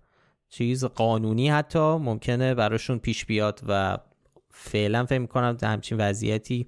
[0.49, 3.97] چیز قانونی حتی ممکنه براشون پیش بیاد و
[4.51, 6.67] فعلا فکر می‌کنم همچین وضعیتی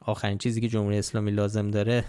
[0.00, 2.04] آخرین چیزی که جمهوری اسلامی لازم داره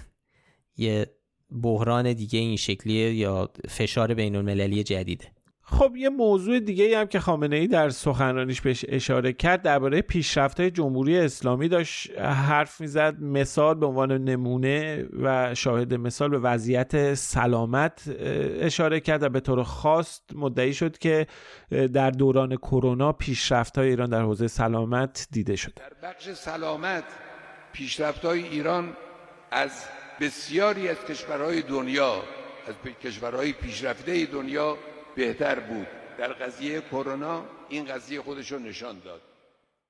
[0.78, 1.16] یه
[1.62, 5.32] بحران دیگه این شکلیه یا فشار بین المللی جدیده.
[5.74, 10.60] خب یه موضوع دیگه هم که خامنه ای در سخنرانیش بهش اشاره کرد درباره پیشرفت
[10.60, 13.22] های جمهوری اسلامی داشت حرف می‌زد.
[13.22, 18.16] مثال به عنوان نمونه و شاهد مثال به وضعیت سلامت
[18.60, 21.28] اشاره کرد و به طور خاص مدعی شد که
[21.94, 27.04] در دوران کرونا پیشرفت های ایران در حوزه سلامت دیده شد در بخش سلامت
[27.74, 28.94] پیشرفت های ایران
[29.52, 29.72] از
[30.22, 32.24] بسیاری از کشورهای دنیا
[32.68, 34.78] از کشورهای پیشرفته دنیا
[35.16, 35.88] بهتر بود.
[36.18, 39.22] در قضیه کرونا این قضیه خودش رو نشان داد.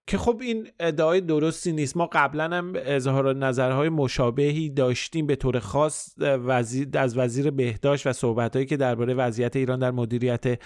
[0.07, 1.97] که خب این ادعای درستی نیست.
[1.97, 8.13] ما قبلا هم اظهار نظرهای مشابهی داشتیم به طور خاص وزیر از وزیر بهداشت و
[8.13, 10.59] صحبتهایی که درباره وضعیت ایران در مدیریت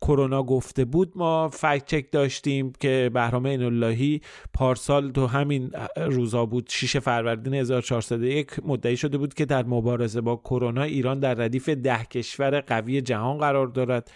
[0.00, 4.20] کرونا گفته بود ما فکت چک داشتیم که بهرام اللهی
[4.54, 10.36] پارسال تو همین روزا بود 6 فروردین 1401 مدعی شده بود که در مبارزه با
[10.36, 14.10] کرونا ایران در ردیف ده کشور قوی جهان قرار دارد.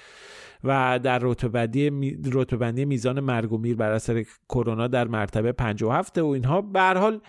[0.65, 6.61] و در رتبه میزان مرگ و میر بر اثر کرونا در مرتبه 57 و اینها.
[6.61, 7.21] به حال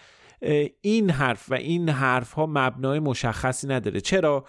[0.81, 4.01] این حرف و این حرف ها مبنای مشخصی نداره.
[4.01, 4.45] چرا؟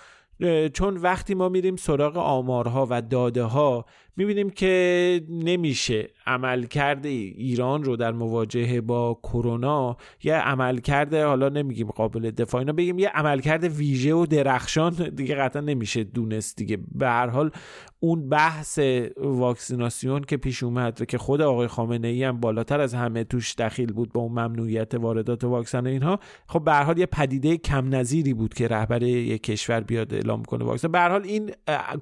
[0.74, 3.84] چون وقتی ما میریم سراغ آمارها و داده ها
[4.18, 12.30] می‌بینیم که نمیشه عملکرد ایران رو در مواجهه با کرونا یه عملکرد حالا نمیگیم قابل
[12.30, 14.90] دفاع اینا بگیم یه عملکرد ویژه و درخشان.
[15.18, 16.78] دیگه قطعا نمیشه دونست دیگه.
[16.94, 17.50] به هر حال
[18.00, 18.78] اون بحث
[19.16, 23.54] واکسیناسیون که پیش اومد و که خود آقای خامنه ای هم بالاتر از همه توش
[23.54, 27.56] دخیل بود با اون ممنوعیت واردات واکسن و اینها خب به هر حال یه پدیده
[27.56, 30.88] کم نظیری بود که رهبر یک کشور بیاد اعلام کنه واکسن.
[30.88, 31.50] به هر حال این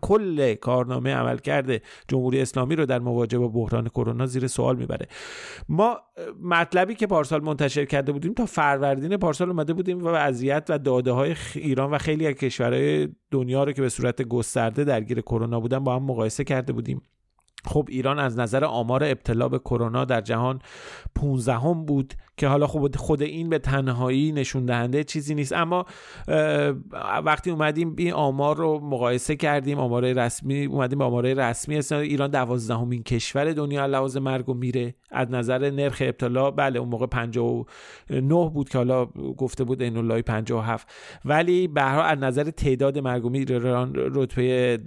[0.00, 5.09] کل کارنامه عملکرد جمهوری اسلامی رو در مواجهه با بحران کرونا زیر سوال می‌بره.
[5.69, 5.99] ما
[6.42, 11.12] مطلبی که پارسال منتشر کرده بودیم تا فروردین پارسال اومده بودیم و وضعیت و داده
[11.12, 15.79] های ایران و خیلی از کشورهای دنیا رو که به صورت گسترده درگیر کرونا بودن
[15.79, 17.03] با هم مقایسه کرده بودیم.
[17.64, 20.59] خب ایران از نظر آمار ابتلا به کرونا در جهان
[21.14, 25.53] 15 هم بود که حالا خب خود این به تنهایی نشون دهنده چیزی نیست.
[25.53, 25.87] اما
[27.25, 33.03] وقتی اومدیم این آمار رو مقایسه کردیم آمار رسمی اومدیم به آمار رسمی ایران دوازدهمین
[33.03, 34.95] کشور دنیا لحاظ مرگ و میره.
[35.11, 40.23] از نظر نرخ ابتلا بله اون موقع 59 بود که حالا گفته بود این الله
[40.23, 40.88] 57
[41.25, 44.79] ولی به از نظر تعداد مرگ و میر ایران رتبه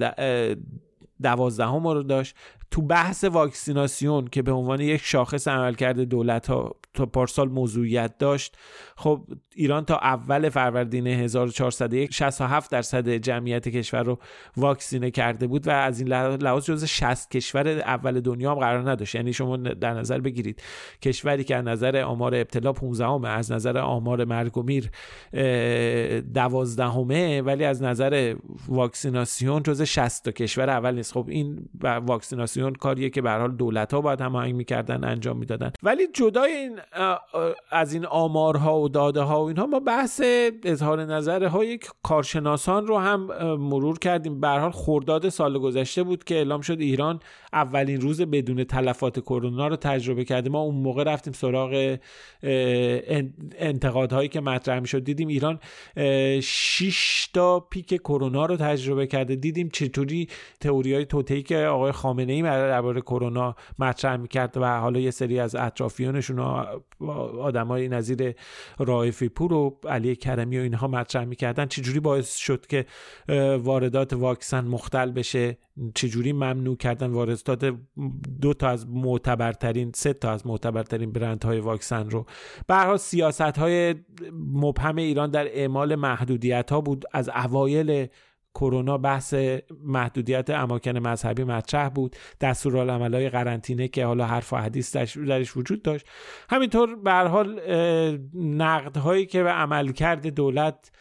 [1.21, 2.35] دوازدهم رو داشت.
[2.71, 8.57] تو بحث واکسیناسیون که به عنوان یک شاخص عملکرد دولت ها تا پارسال موضوعیت داشت.
[8.95, 9.21] خب
[9.55, 14.19] ایران تا اول فروردین 1401 67 درصد جمعیت کشور رو
[14.57, 19.15] واکسینه کرده بود و از این لحاظ جز 60 کشور اول دنیا هم قرار نداشت.
[19.15, 20.61] یعنی شما در نظر بگیرید
[21.01, 24.89] کشوری که از نظر آمار ابتلا 15 از نظر آمار مرگ و میر
[26.33, 28.35] 12 ولی از نظر
[28.67, 31.13] واکسیناسیون جز 60 تا کشور اول نیست.
[31.13, 35.71] خب این واکسیناسیون کاریه که به حال دولت ها باید هماهنگ می‌کردن انجام می‌دادن.
[35.83, 36.79] ولی جدای این
[37.71, 40.21] از این آمارها و داده ها و اینها ما بحث
[40.63, 43.19] اظهار نظر های کارشناسان رو هم
[43.55, 44.39] مرور کردیم.
[44.39, 47.19] به حال خرداد سال گذشته بود که اعلام شد ایران
[47.53, 51.97] اولین روز بدون تلفات کرونا رو تجربه کرده ما اون موقع رفتیم سراغ
[53.59, 55.59] انتقادهایی که مطرح شد دیدیم ایران
[56.41, 59.35] 6 تا پیک کرونا رو تجربه کرده.
[59.35, 60.27] دیدیم چطوری
[60.59, 65.39] تئوری های توتهی که آقای خامنه ای درباره کرونا مطرح می‌کرد و حالا یه سری
[65.39, 66.39] از اطرافیانشون
[67.39, 68.35] آدمای نظیر
[68.79, 71.65] رائفی پور و علی کرمی و اینها مطرح می‌کردن.
[71.65, 72.85] چجوری باعث شد که
[73.57, 75.57] واردات واکسن مختل بشه؟
[75.95, 77.11] چجوری ممنوع کردن
[77.47, 77.75] واردات
[78.41, 82.25] دو تا از معتبرترین سه تا از معتبرترین برندهای واکسن رو.
[82.67, 83.95] به سیاست های
[84.53, 87.05] مبهم ایران در اعمال محدودیت ها بود.
[87.11, 88.07] از اوایل
[88.53, 89.33] کرونا بحث
[89.83, 92.15] محدودیت اماکن مذهبی مطرح بود.
[92.41, 96.05] دستورالعملهای قرنطینه که حالا حرف و حدیث درش وجود داشت.
[96.49, 97.59] همینطور به هر حال
[98.35, 100.91] نقدهایی که به عملکرد دولت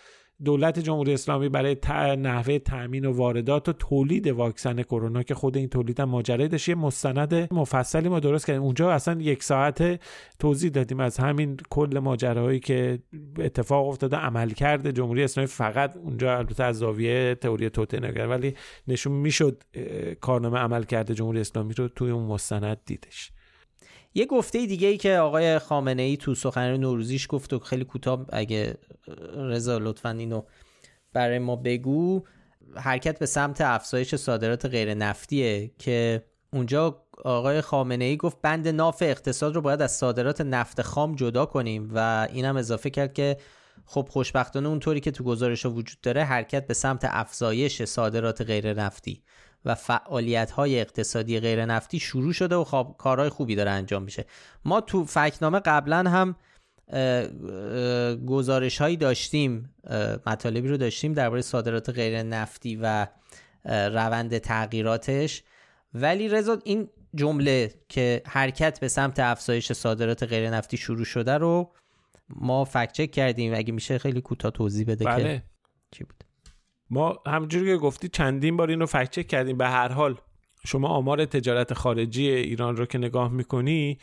[0.45, 1.77] دولت جمهوری اسلامی برای
[2.17, 6.69] نحوه تامین و واردات و تولید واکسن کرونا که خود این تولید هم ماجرا داشت
[6.69, 8.63] یه مستند مفصلی ما درست کردیم.
[8.63, 10.01] اونجا اصلا یک ساعت
[10.39, 12.99] توضیح دادیم از همین کل ماجراهایی که
[13.39, 14.17] اتفاق افتاده.
[14.17, 18.55] عمل کرده جمهوری اسلامی فقط اونجا البته از زاویه تئوری توته ولی
[18.89, 19.63] نشون می‌شد
[20.21, 23.33] کارنامه عمل کرده جمهوری اسلامی رو توی اون مستند دیدش.
[24.19, 28.27] یه گفته دیگه ای که آقای خامنه ای تو سخنرانی نوروزیش گفت و خیلی کوتاه
[28.33, 28.75] اگه
[29.37, 30.43] رضا لطفا اینو
[31.13, 32.23] برای ما بگو
[32.77, 39.03] حرکت به سمت افزایش صادرات غیر نفتیه که اونجا آقای خامنه ای گفت بند ناف
[39.03, 43.37] اقتصاد رو باید از صادرات نفت خام جدا کنیم و اینم اضافه کرد که
[43.87, 49.23] خب خوشبختانه اونطوری که تو گزارش وجود داره حرکت به سمت افزایش صادرات غیر نفتی
[49.65, 54.25] و فعالیت های اقتصادی غیر نفتی شروع شده و خواب کارهای خوبی داره انجام میشه.
[54.65, 56.37] ما تو فکنامه قبلا هم
[58.27, 59.75] گزارش هایی داشتیم
[60.27, 63.07] مطالبی رو داشتیم درباره صادرات غیر نفتی و
[63.65, 65.43] روند تغییراتش.
[65.95, 71.73] ولی رضا این جمله که حرکت به سمت افزایش صادرات غیر نفتی شروع شده رو
[72.29, 73.55] ما فکت چک کردیم.
[73.55, 75.23] اگه میشه خیلی کوتاه توضیح بده بله.
[75.23, 75.43] که
[75.91, 76.25] چی بود.
[76.91, 79.59] ما همونجوری که گفتی چندین بار اینو فکت چک کردیم.
[79.59, 80.21] به هر حال
[80.67, 83.99] شما آمار تجارت خارجی ایران رو که نگاه می‌کنی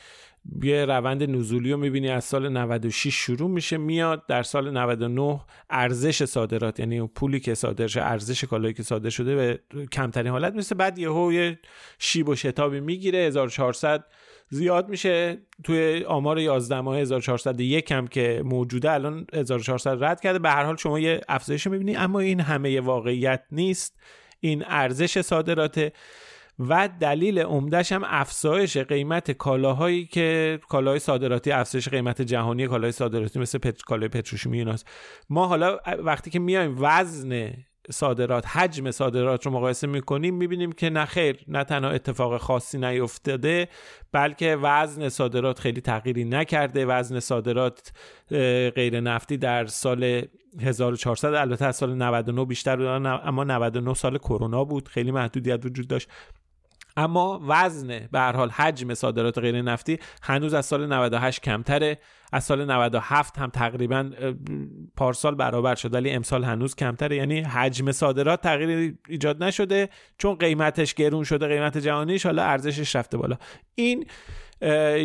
[0.63, 6.25] یه روند نزولی رو می‌بینی از سال 96 شروع میشه میاد در سال 99 ارزش
[6.25, 9.59] صادرات یعنی پولی که صادر شده ارزش کالایی که صادر شده به
[9.91, 11.59] کمترین حالت میشه بعد یهو یه
[11.99, 14.05] شیب و شتابی می‌گیره 1400
[14.49, 15.37] زیاد میشه.
[15.63, 20.39] توی آمار 11 ماه 1401 هم که موجوده الان 1400 رد کرده.
[20.39, 23.99] به هر حال شما یه افزایش می‌بینی اما این همه واقعیت نیست.
[24.39, 25.91] این ارزش صادرات
[26.59, 33.39] و دلیل عمدهش هم افزایش قیمت کالاهایی که کالاهای صادراتی افزایش قیمت جهانی کالاهای صادراتی
[33.39, 33.81] مثل پت...
[33.81, 34.65] کالای پتروشیمی
[35.29, 37.53] ما حالا وقتی که میایم وزن
[37.91, 43.67] صادرات حجم صادرات رو مقایسه می‌کنیم می‌بینیم که نه خیر نه تنها اتفاق خاصی نیفتاده
[44.11, 46.85] بلکه وزن صادرات خیلی تغییری نکرده.
[46.85, 47.91] وزن صادرات
[48.75, 50.21] غیر نفتی در سال
[50.61, 54.87] 1400 البته از سال 99 بیشتر بود اما 99 سال کرونا بود.
[54.87, 56.09] خیلی محدودیت وجود داشت.
[56.97, 61.97] اما وزن به هر حال حجم صادرات غیر نفتی هنوز از سال 98 کمتره
[62.33, 64.11] از سال 97 هم تقریبا
[64.95, 67.15] پارسال برابر شد ولی امسال هنوز کمتره.
[67.15, 73.17] یعنی حجم صادرات تغییر ایجاد نشده چون قیمتش گرون شده قیمت جهانیش حالا ارزشش رفته
[73.17, 73.37] بالا.
[73.75, 74.05] این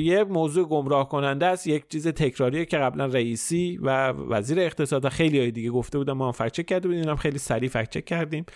[0.00, 5.09] یه موضوع گمراه کننده است یک چیز تکراریه که قبلا رئیسی و وزیر اقتصاد و
[5.09, 8.46] خیلی های دیگه گفته بودن ما فکچک کرده بودیم خیلی سریع فکچک کردیم.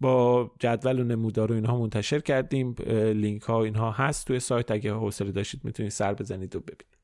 [0.00, 2.74] با جدول و نمودار و اینها منتشر کردیم.
[3.14, 4.70] لینک ها اینها هست توی سایت.
[4.70, 7.03] اگه حوصله داشتید می‌تونید سر بزنید و ببینید.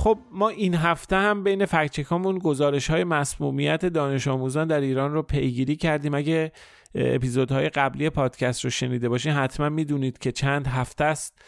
[0.00, 5.22] خب ما این هفته هم بین فکچکامون گزارش های مسمومیت دانش آموزان در ایران رو
[5.22, 6.14] پیگیری کردیم.
[6.14, 6.52] اگه
[6.94, 11.38] اپیزودهای قبلی پادکست رو شنیده باشین حتما می‌دونید که چند هفته است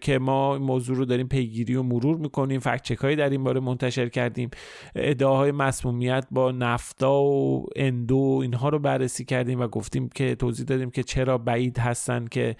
[0.00, 4.50] که ما موضوع رو داریم پیگیری و مرور می‌کنیم فکچک در این باره منتشر کردیم
[4.94, 10.90] ادعاهای مسمومیت با نفتا و اندو اینها رو بررسی کردیم و گفتیم که توضیح دادیم
[10.90, 12.56] که چرا بعید هستن که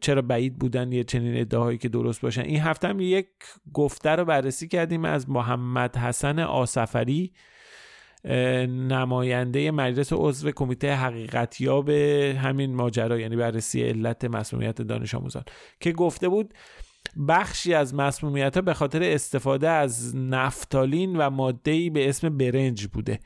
[0.00, 2.42] چرا بعید بودن یه چنین ادعاهایی که درست باشن.
[2.42, 3.26] این هفته هم یک
[3.74, 7.32] گفته رو بررسی کردیم از محمد حسن آسفری
[8.68, 15.44] نماینده مجلس عضو کمیته حقیقتیاب همین ماجرا یعنی بررسی علت مسمومیت دانش آموزان
[15.80, 16.54] که گفته بود
[17.28, 23.20] بخشی از مسمومیت ها به خاطر استفاده از نفتالین و ماده‌ای به اسم برنج بوده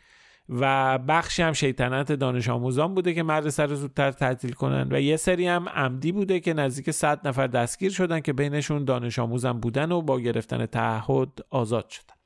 [0.48, 5.16] و بخشی هم شیطنت دانش آموزان بوده که مدرسه رو زودتر تعطیل کنن و یه
[5.16, 9.92] سری هم عمدی بوده که نزدیک 100 نفر دستگیر شدن که بینشون دانش آموزان بودن
[9.92, 12.17] و با گرفتن تعهد آزاد شدن.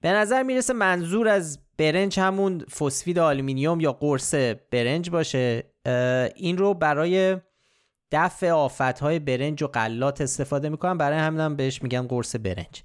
[0.00, 4.34] به نظر می‌رسه منظور از برنج همون فسفید آلومینیوم یا قرص
[4.70, 5.62] برنج باشه
[6.36, 7.36] این رو برای
[8.12, 12.82] دفع آفتهای برنج و غلات استفاده می‌کنن برای همینم بهش میگن قرص برنج.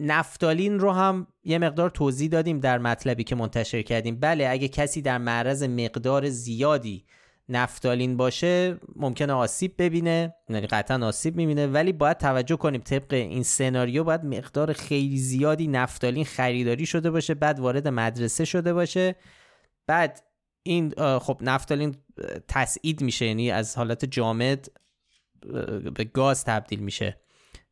[0.00, 4.20] نفتالین رو هم یه مقدار توضیح دادیم در مطلبی که منتشر کردیم.
[4.20, 7.04] بله اگه کسی در معرض مقدار زیادی
[7.48, 13.42] نفتالین باشه ممکنه آسیب ببینه یعنی قطعا آسیب می‌بینه ولی باید توجه کنیم طبق این
[13.42, 19.16] سناریو باید مقدار خیلی زیادی نفتالین خریداری شده باشه بعد وارد مدرسه شده باشه.
[19.86, 20.22] بعد
[20.62, 21.96] این خب نفتالین
[22.48, 24.68] تسعید میشه یعنی از حالت جامد
[25.94, 27.20] به گاز تبدیل میشه.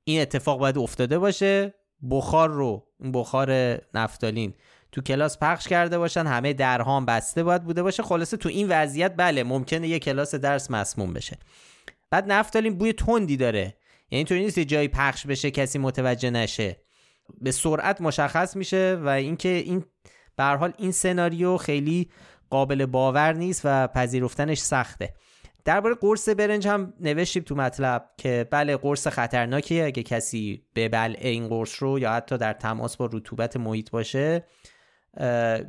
[0.05, 1.75] این اتفاق باید افتاده باشه.
[2.11, 4.55] بخار رو این بخار نفتالین.
[4.93, 8.03] تو کلاس پخش کرده باشن همه درها بسته باید بوده باشه.
[8.03, 11.39] خلاصه تو این وضعیت بله ممکنه یه کلاس درس مسموم بشه.
[12.11, 13.77] بعد نفتالین بوی تندی داره.
[14.11, 16.77] یعنی تو نیست جایی پخش بشه کسی متوجه نشه.
[17.41, 19.85] به سرعت مشخص میشه و اینکه این
[20.37, 22.11] به حال این سناریو خیلی
[22.51, 25.15] قابل باور نیست و پذیرفتنش سخته.
[25.65, 29.85] درباره قرص برنج هم نوشتیم تو مطلب که بله قرص خطرناکیه.
[29.85, 34.45] اگه کسی ببلعه این قرص رو یا حتی در تماس با رطوبت محیط باشه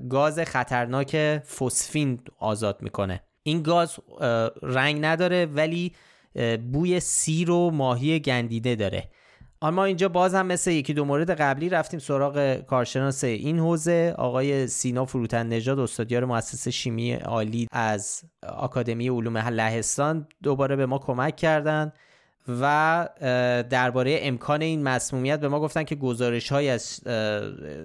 [0.09, 3.23] گاز خطرناک فسفین آزاد می‌کنه.
[3.43, 3.99] این گاز
[4.61, 5.93] رنگ نداره ولی
[6.71, 9.09] بوی سیر و ماهی گندیده داره.
[9.61, 14.67] اما اینجا باز هم مثل یکی دو مورد قبلی رفتیم سراغ کارشناس این حوزه آقای
[14.67, 20.27] سینا فروتن نژاد استادیار مؤسسه شیمی عالی از آکادمی علوم لهستان.
[20.43, 21.93] دوباره به ما کمک کردند
[22.47, 23.09] و
[23.69, 26.99] درباره امکان این مسمومیت به ما گفتن که گزارش های از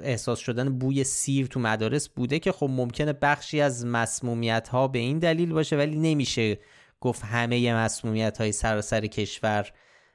[0.02, 4.98] احساس شدن بوی سیر تو مدارس بوده که خب ممکنه بخشی از مسمومیت ها به
[4.98, 6.58] این دلیل باشه ولی نمیشه
[7.00, 9.66] گفت همه مسمومیت های سراسر کشور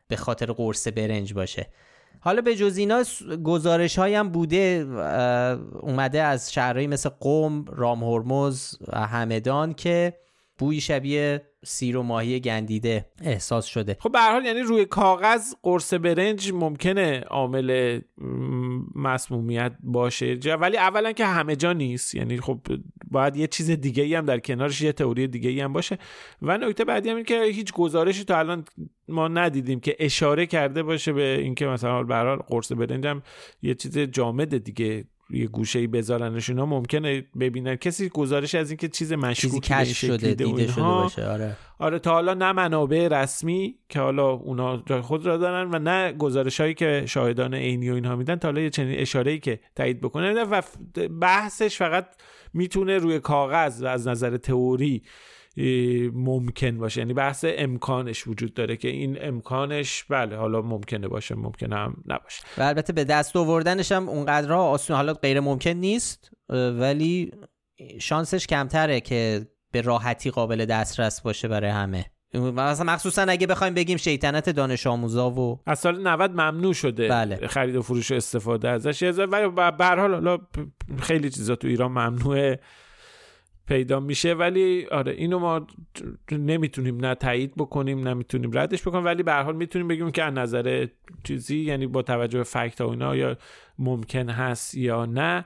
[0.07, 1.67] به خاطر قرص برنج باشه.
[2.19, 3.03] حالا به جز اینا
[3.43, 4.85] گزارش هم بوده
[5.81, 10.13] اومده از شهرهایی مثل قوم، رام هرمز همدان که
[10.57, 13.97] بوی شبیه سیر و ماهی گندیده احساس شده.
[13.99, 17.99] خب به حال یعنی روی کاغذ قرص برنج ممکنه عامل
[18.95, 20.39] مسمومیت باشه.
[20.61, 22.15] ولی اولا که همه جا نیست.
[22.15, 22.59] یعنی خب
[23.11, 25.97] باید یه چیز دیگه ای هم در کنارش یه تئوری دیگه ای هم باشه.
[26.41, 28.65] و نکته بعدی هم این که هیچ گزارشی تا الان
[29.07, 33.21] ما ندیدیم که اشاره کرده باشه به اینکه مثلا به قرص برنج هم
[33.61, 37.75] یه چیز جامد دیگه یه گوشه ای بذارنش اینا ممکنه ببینن.
[37.75, 41.57] کسی گزارش از اینکه چیز مشکوکی کشف شده دیده شده باشه آره.
[41.79, 46.61] آره تا حالا نه منابع رسمی که حالا اونا خود را دارن و نه گزارش
[46.61, 48.35] هایی که شاهدان عینی و اینها میدن.
[48.35, 50.43] تا حالا یه چنین اشاره ای که تایید بکنه.
[50.43, 50.61] و
[51.21, 52.07] بحثش فقط
[52.53, 55.03] می‌تونه روی کاغذ و از نظر تئوری
[56.13, 57.01] ممکن باشه.
[57.01, 62.43] یعنی بحث امکانش وجود داره که این امکانش بله حالا ممکنه باشه ممکنه هم نباشه.
[62.57, 67.31] و البته به دست آوردنش هم اونقدر آسون حالا غیر ممکن نیست ولی
[68.01, 72.05] شانسش کمتره که به راحتی قابل دسترس باشه برای همه.
[72.33, 77.47] مثلا مخصوصا اگه بخوایم بگیم شیطنت دانش آموزا و از سال 90 ممنوع شده بله.
[77.47, 79.03] خرید و فروش و استفاده ازش.
[79.03, 80.37] ولی به هر حال حالا
[81.01, 82.59] خیلی چیزا تو ایران ممنوعه.
[83.67, 85.67] پیدا میشه ولی آره اینو ما
[86.31, 90.87] نمی‌تونیم نه تایید بکنیم نمی‌تونیم ردش بکنیم ولی به حال می‌تونیم بگیم که از نظر
[91.23, 93.37] چیزی یعنی با توجه به فکت و اینا یا
[93.79, 95.45] ممکن هست یا نه.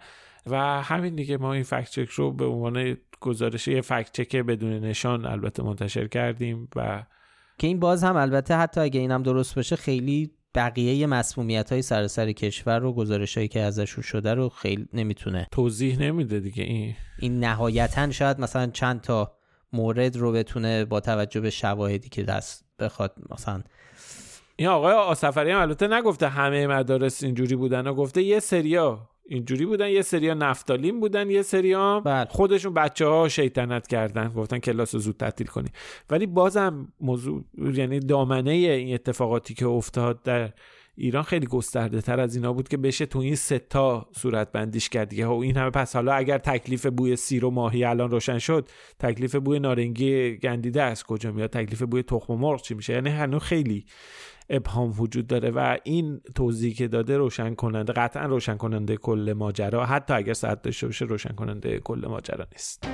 [0.49, 4.73] و همین دیگه ما این فکت چک رو به عنوان گزارش یه فکت چک بدون
[4.73, 7.03] نشان البته منتشر کردیم و
[7.57, 12.31] که این باز هم البته حتی اگه اینم درست باشه خیلی بقیه مسمومیت های سراسر
[12.31, 15.47] کشور رو گزارش هایی که ازشون شده رو خیلی نمی‌تونه.
[15.51, 16.95] توضیح نمیده دیگه این.
[17.19, 19.37] این نهایتا شاید مثلا چند تا
[19.73, 23.63] مورد رو بتونه با توجه به شواهدی که دست بخواد مثلا.
[24.55, 29.65] این آقای آسفری هم البته نگفته همه مدارس اینجوری بودن و گفته یه سریا اینجوری
[29.65, 32.25] بودن یه سریا نفتالین بودن یه سریا بله.
[32.29, 35.69] خودشون بچه ها شیطنت کردن گفتن کلاس رو زود تعطیل کنی.
[36.09, 40.53] ولی بازم موضوع یعنی دامنه این اتفاقاتی که افتاد در
[40.99, 45.09] ایران خیلی گسترده تر از اینا بود که بشه تو این ستا صورت بندیش کرد
[45.09, 45.29] دیگه.
[45.29, 48.69] این همه پس حالا اگر تکلیف بوی سیر و ماهی الان روشن شد
[48.99, 53.41] تکلیف بوی نارنگی گندیده از کجا میاد؟ تکلیف بوی تخم مرغ چی میشه؟ یعنی هنوز
[53.41, 53.85] خیلی
[54.49, 59.85] ابهام وجود داره و این توضیحی که داده روشن کننده قطعا روشن کننده کل ماجرا
[59.85, 62.87] حتی اگر ساعت داشته باشه روشن کننده کل ماجرا نیست.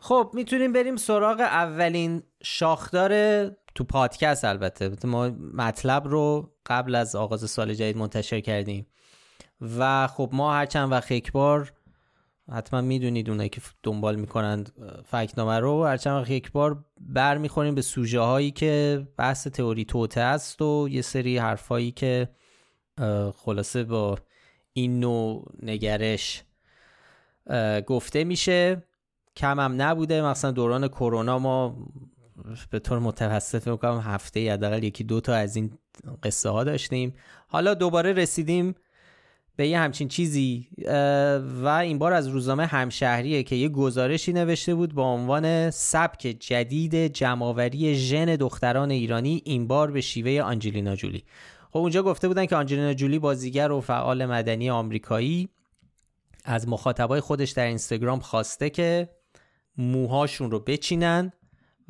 [0.00, 3.12] خب می‌تونیم بریم سراغ اولین شاخدار
[3.74, 4.96] تو پادکست البته.
[5.04, 8.86] ما مطلب رو قبل از آغاز سال جدید منتشر کردیم.
[9.78, 11.72] و خب ما هر چند وقت یک بار
[12.52, 14.72] حتما می‌دونید اونایی که دنبال می‌کنند
[15.04, 19.84] فکنامه رو هر چند وقت یک بار بر می‌خوریم به سوژه هایی که بحث تئوری
[19.84, 22.28] توته است و یه سری حرفایی که
[23.36, 24.18] خلاصه با
[24.72, 26.44] این نوع نگرش
[27.86, 28.82] گفته میشه.
[29.36, 30.22] کم هم نبوده.
[30.22, 31.76] مثلا دوران کرونا ما
[32.70, 35.70] به طور متوسط می‌کنم هفته حداقل یکی دو تا از این
[36.22, 37.14] قصه ها داشتیم.
[37.48, 38.74] حالا دوباره رسیدیم
[39.56, 40.68] به یه همچین چیزی
[41.62, 47.06] و این بار از روزنامه همشهریه که یه گزارشی نوشته بود با عنوان سبک جدید
[47.06, 51.24] جمعآوری ژن دختران ایرانی این بار به شیوه آنجلینا جولی.
[51.70, 55.48] خب اونجا گفته بودن که آنجلینا جولی بازیگر و فعال مدنی آمریکایی
[56.44, 59.08] از مخاطبای خودش در اینستاگرام خواسته که
[59.76, 61.32] موهاشون رو بچینن.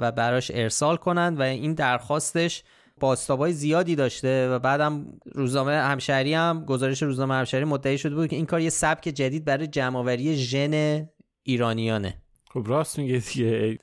[0.01, 2.63] و براش ارسال کنند و این درخواستش
[3.01, 8.37] باستابای زیادی داشته و بعدم روزنامه همشهری هم گزارش روزنامه همشهری مدعی شده بود که
[8.37, 11.07] این کار یه سبک جدید برای جمعآوری ژن
[11.43, 12.23] ایرانیانه.
[12.51, 13.79] خب راست میگه دیگه.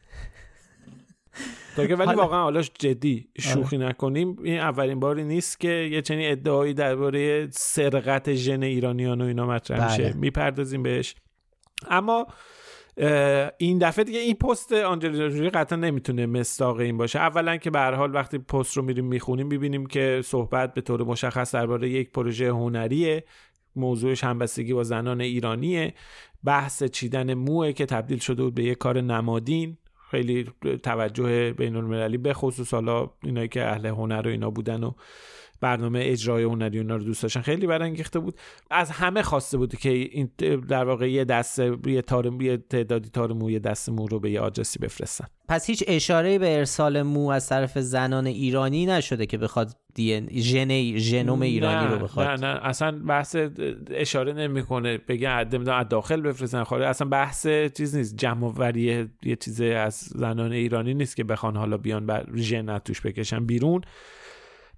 [1.76, 4.38] تا که ولی واقعا حالا جدی شوخی نکنیم.
[4.44, 9.92] این اولین باری نیست که یه چنین ادعایی درباره سرقت ژن ایرانیان و اینا مطرح
[9.92, 10.04] میشه.
[10.04, 10.14] بله.
[10.14, 11.16] می‌پردازیم بهش.
[11.90, 12.28] اما
[13.58, 17.20] این دفعه دیگه این پست آنجلینا جولی قطعا نمی‌تونه مستاق این باشه.
[17.20, 21.56] اولا که به حال وقتی پست رو میریم می‌خونیم می‌بینیم که صحبت به طور مشخص
[21.56, 23.24] درباره یک پروژه هنریه.
[23.76, 25.94] موضوعش همبستگی با زنان ایرانیه.
[26.44, 29.78] بحث چیدن موه که تبدیل شده بود به یک کار نمادین.
[30.12, 30.46] خیلی
[30.84, 34.92] توجه بین المللی به خصوص حالا اینایی که اهل هنر و اینا بودن و
[35.62, 37.42] برنامه اجرای هنری اونا رو دوست داشتن.
[37.42, 38.40] خیلی برانگیخته بود.
[38.72, 40.30] از همه خواسته بود که این
[40.70, 44.32] در واقع یه دست یه تار یه تعدادی تار مو یه دست مو رو به
[44.32, 45.26] یه آدرسی بفرستن.
[45.50, 49.72] پس هیچ اشاره به ارسال مو از طرف زنان ایرانی نشده که بخواد
[50.32, 52.66] ژن ژنوم ایرانی رو بخواد؟ نه نه.
[52.66, 53.36] اصلا بحث
[53.92, 54.98] اشاره نمی‌کنه.
[54.98, 55.48] بگه از
[55.90, 56.64] داخل بفرستن.
[56.64, 57.48] خارج اصلا بحث
[57.78, 58.18] چیز نیست.
[58.18, 63.02] جمع وری یه چیز از زنان ایرانی نیست که بخوان حالا بیان بر ژن توش
[63.02, 63.82] بکشن بیرون.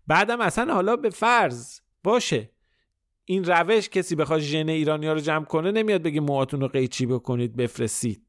[0.10, 2.50] بعدم اصلا حالا به فرض باشه.
[3.26, 7.06] این روش کسی بخواد ژن ایرانی ها رو جمع کنه نمیاد بگه موهاتون رو قیچی
[7.06, 8.22] بکنید بفرستید.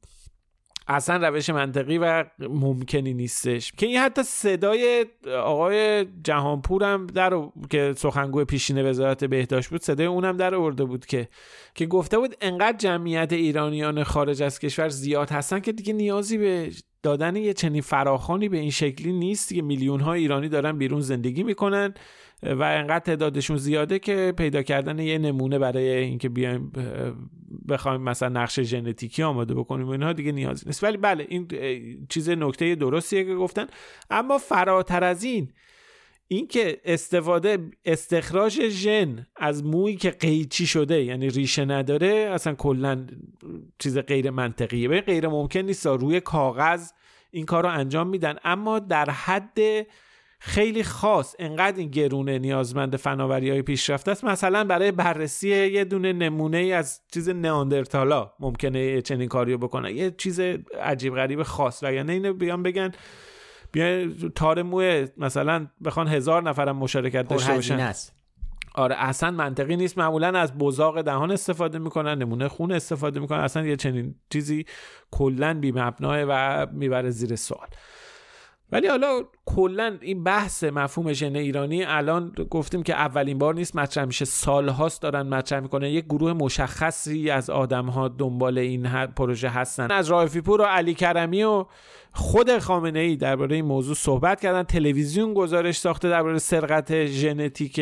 [0.88, 3.72] اصلا روش منطقی و ممکنی نیستش.
[3.72, 5.06] که این حتی صدای
[5.44, 11.06] آقای جهانپور هم در که سخنگوی پیشین وزارت بهداشت بود صدای اونم در آورده بود
[11.06, 11.28] که
[11.74, 16.70] که گفته بود انقدر جمعیت ایرانیان خارج از کشور زیاد هستن که دیگه نیازی به
[17.02, 21.42] دادن یه چنین فراخانی به این شکلی نیست که میلیون ها ایرانی دارن بیرون زندگی
[21.42, 21.94] می‌کنن
[22.42, 26.72] و انقدر تعدادشون زیاده که پیدا کردن یه نمونه برای اینکه بیایم
[27.68, 30.84] بخوایم مثلا نقش ژنتیکی آماده بکنیم و اینها دیگه نیازی نیست.
[30.84, 31.48] ولی بله این
[32.08, 33.66] چیز نکته درستیه که گفتن.
[34.10, 35.48] اما فراتر از این
[36.32, 43.06] اینکه استفاده استخراج ژن از مویی که قیچی شده یعنی ریشه نداره اصلا کلا
[43.78, 44.88] چیز غیر منطقیه.
[44.88, 46.90] به غیر ممکن نیست روی کاغذ
[47.30, 48.36] این کار رو انجام میدن.
[48.44, 49.58] اما در حد
[50.38, 54.24] خیلی خاص انقدر این گرونه نیازمند فناوری های پیشرفته است.
[54.24, 60.10] مثلا برای بررسی یه دونه نمونه ای از چیز نئاندرتالا ممکنه چنین کاریو بکنن یه
[60.10, 60.40] چیز
[60.82, 62.92] عجیب غریب خاص و یعنی اینو بیان بگن
[63.72, 67.92] بیا تار موه مثلا بخوان هزار نفرم مشارکت داشته باشن.
[68.74, 69.98] آره اصلا منطقی نیست.
[69.98, 73.40] معمولا از بزاق دهان استفاده می‌کنن نمونه خون استفاده می‌کنن.
[73.40, 74.66] اصلا یه چنین چیزی
[75.10, 77.68] کلا بی مبناه و می‌بره زیر سوال.
[78.72, 84.04] ولی حالا کلا این بحث مفهوم ژن ایرانی الان گفتیم که اولین بار نیست مطرح
[84.04, 84.24] میشه.
[84.24, 85.86] سالهاست دارن مطرح می‌کنن.
[85.86, 89.90] یک گروه مشخصی از آدم ها دنبال این پروژه هستن.
[89.90, 91.66] از رایفی پور و علی کرمی و
[92.12, 94.62] خود خامنه ای درباره این موضوع صحبت کردن.
[94.62, 97.80] تلویزیون گزارش ساخته درباره سرقت ژنتیک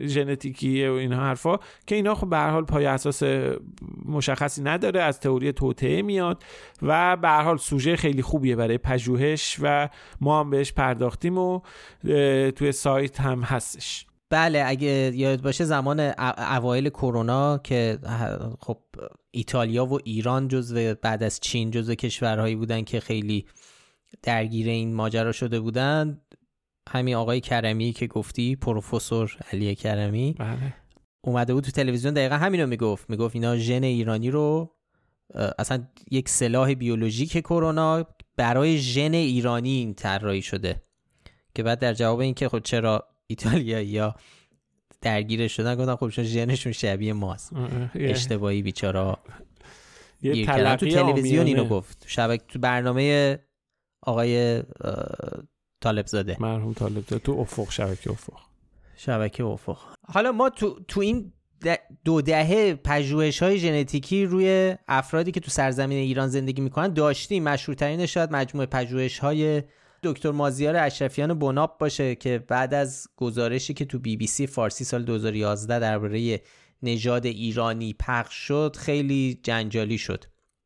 [0.00, 1.56] ژنتیکی و این حرفا
[1.86, 3.22] که اینا خب به حال پای اساس
[4.04, 6.42] مشخصی نداره از تئوری توطئه میاد
[6.82, 9.88] و به حال سوژه خیلی خوبیه برای پژوهش و
[10.20, 11.60] ما هم بهش پرداختیم و
[12.56, 14.06] توی سایت هم هستش.
[14.30, 16.00] بله اگه یاد باشه زمان
[16.38, 17.98] اوایل کرونا که
[18.60, 18.78] خب
[19.30, 23.46] ایتالیا و ایران جزو بعد از چین جزو کشورهایی بودن که خیلی
[24.22, 26.20] درگیر این ماجرا شده بودن
[26.88, 30.74] همین آقای کرمی که گفتی پروفسور علی کرمی بله.
[31.20, 34.76] اومده بود تو تلویزیون دقیقا همینو می‌گفت می‌گفت اینا ژن ایرانی رو
[35.58, 38.06] اصلا یک سلاح بیولوژیک کرونا
[38.36, 40.82] برای ژن ایرانی این طراحی شده
[41.54, 44.14] که بعد در جواب اینکه خب چرا ایتالیا یا
[45.00, 47.52] درگیر شدن گفتن خب چون ژنشون شبیه ماست.
[47.94, 49.18] اشتباهی بیچارا.
[50.22, 52.04] یه تو تلویزیون اینو گفت.
[52.06, 53.38] شبکه تو برنامه
[54.02, 54.62] آقای
[55.80, 58.38] طالب زاده مرحوم طالب زاده تو افق شبکه افق.
[58.96, 59.78] شبکه افق.
[60.08, 61.32] حالا ما تو, تو این
[62.04, 67.44] دو دهه پژوهش های ژنتیکی روی افرادی که تو سرزمین ایران زندگی می‌کنن داشتیم.
[67.44, 69.62] مشهورترین شاید مجموعه پژوهش های
[70.02, 74.84] دکتر مازیار اشرفیان بناب باشه که بعد از گزارشی که تو بی بی سی فارسی
[74.84, 76.40] سال 2011 درباره
[76.82, 80.24] نژاد ایرانی پخش شد خیلی جنجالی شد.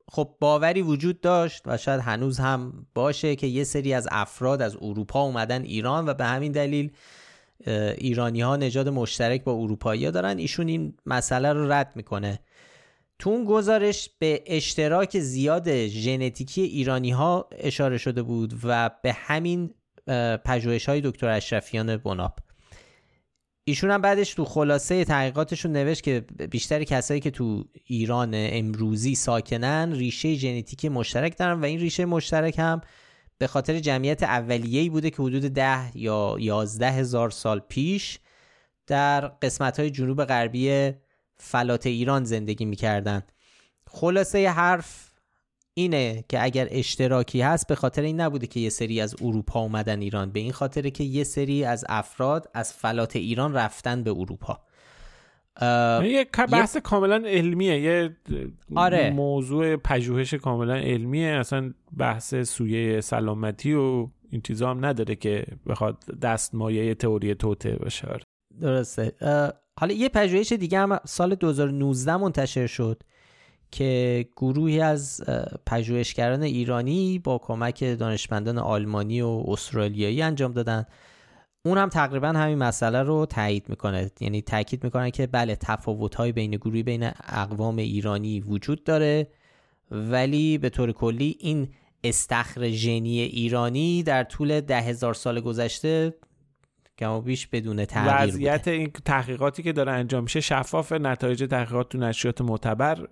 [0.08, 4.76] خب باوری وجود داشت و شاید هنوز هم باشه که یه سری از افراد از
[4.80, 6.92] اروپا اومدن ایران و به همین دلیل
[7.98, 10.38] ایرانی ها نژاد مشترک با اروپایی ها دارن.
[10.38, 12.38] ایشون این مسئله رو رد می‌کنه.
[13.24, 19.74] تو اون گزارش به اشتراک زیاد ژنتیکی ایرانی ها اشاره شده بود و به همین
[20.44, 22.38] پژوهش های دکتر اشرفیان بناب
[23.64, 26.20] ایشون هم بعدش تو خلاصه تحقیقاتشون نوشت که
[26.50, 32.58] بیشتر کسایی که تو ایران امروزی ساکنن ریشه ژنتیکی مشترک دارن و این ریشه مشترک
[32.58, 32.80] هم
[33.38, 38.18] به خاطر جمعیت اولیه‌ای بوده که حدود ده یا یازده هزار سال پیش
[38.86, 40.92] در قسمت های جنوب غربی
[41.38, 43.22] فلات ایران زندگی می‌کردن.
[43.86, 45.10] خلاصه حرف
[45.74, 50.00] اینه که اگر اشتراکی هست به خاطر این نبوده که یه سری از اروپا اومدن
[50.00, 50.30] ایران.
[50.30, 54.60] به این خاطره که یه سری از افراد از فلات ایران رفتن به اروپا.
[56.02, 57.80] یه بحث کاملا علمیه.
[57.80, 58.16] یه
[58.74, 59.10] آره.
[59.10, 61.28] موضوع پژوهش کاملا علمیه.
[61.28, 68.08] اصلا بحث سویه سلامتی و این چیزا هم نداره که بخواد دستمایه تئوری توته باشه.
[68.08, 68.22] آره.
[68.60, 69.12] درسته.
[69.80, 73.02] حالا یه پژوهش دیگه هم سال 2019 منتشر شد
[73.70, 75.24] که گروهی از
[75.66, 80.84] پژوهشگران ایرانی با کمک دانشمندان آلمانی و استرالیایی انجام دادن.
[81.64, 84.10] اون هم تقریبا همین مسئله رو تایید می‌کنه.
[84.20, 89.28] یعنی تاکید می‌کنه که بله تفاوت‌های بین گروهی بین اقوام ایرانی وجود داره
[89.90, 91.68] ولی به طور کلی این
[92.04, 96.14] استخر ژنی ایرانی در طول ده هزار سال گذشته
[96.98, 101.98] کم بیش بدون تغییر وضعیت این تحقیقاتی که داره انجام میشه شفاف نتایج تحقیقات تو
[101.98, 103.06] نشریات معتبر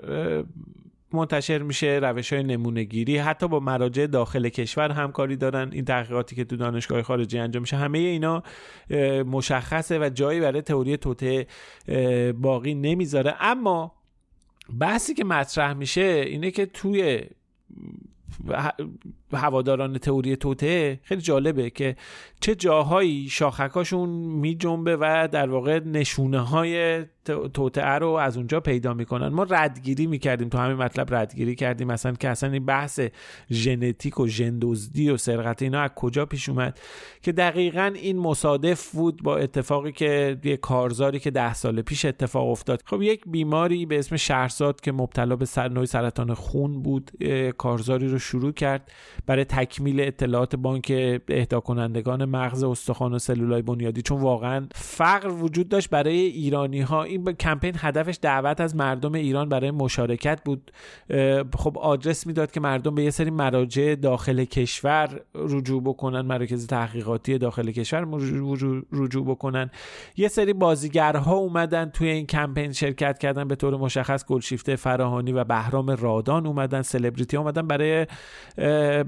[1.14, 5.70] منتشر میشه روش های نمونه گیری حتی با مراجع داخل کشور همکاری دارن.
[5.72, 8.42] این تحقیقاتی که تو دانشگاه خارجی انجام میشه همه اینا
[9.26, 11.46] مشخصه و جایی برای تئوری توته
[12.34, 13.34] باقی نمی‌ذاره.
[13.40, 13.94] اما
[14.80, 17.22] بحثی که مطرح میشه اینه که توی
[19.32, 21.96] هواداران تئوری توته خیلی جالبه که
[22.40, 27.04] چه جاهایی شاخکاشون می جنبه و در واقع نشونه های
[27.54, 29.28] توته رو از اونجا پیدا می‌کنن.
[29.28, 31.88] ما ردگیری می‌کردیم تو همین مطلب ردگیری کردیم.
[31.88, 33.00] مثلا که اصلا این بحث
[33.50, 36.80] ژنتیک و ژندزدی و سرقت اینا از کجا پیش اومد؟
[37.22, 42.48] که دقیقا این مصادف بود با اتفاقی که یه کارزاری که ده سال پیش اتفاق
[42.48, 42.82] افتاد.
[42.86, 47.10] خب یک بیماری به اسم شهرزاد که مبتلا به سر نوع سرطان خون بود
[47.58, 48.92] کارزاری رو شروع کرد
[49.26, 50.92] برای تکمیل اطلاعات بانک
[51.28, 54.02] اهدا کنندگان مغز استخوان و سلولای بنیادی.
[54.02, 59.48] چون واقعا فقر وجود داشت برای ایرانی ها این کمپین هدفش دعوت از مردم ایران
[59.48, 60.70] برای مشارکت بود.
[61.58, 67.38] خب آدرس می‌داد که مردم به یه سری مراجع داخل کشور رجوع بکنن مراکز تحقیقاتی
[67.38, 68.06] داخل کشور
[68.92, 69.70] رجوع بکنن.
[70.16, 73.48] یه سری بازیگرها اومدن توی این کمپین شرکت کردن.
[73.48, 76.82] به طور مشخص گلشیفته فراهانی و بهرام رادان اومدن.
[76.82, 78.06] سلبریتی اومدن برای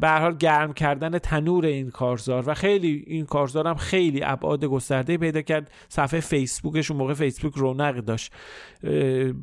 [0.01, 5.19] به حال گرم کردن تنور این کارزار و خیلی این کارزار هم خیلی ابعاد گسترده
[5.19, 5.71] پیدا کرد.
[5.89, 8.33] صفحه فیسبوکش اون موقع فیسبوک رونق داشت.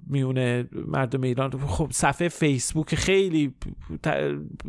[0.07, 1.51] میونه مردم ایران.
[1.51, 3.53] خب صفحه فیسبوک خیلی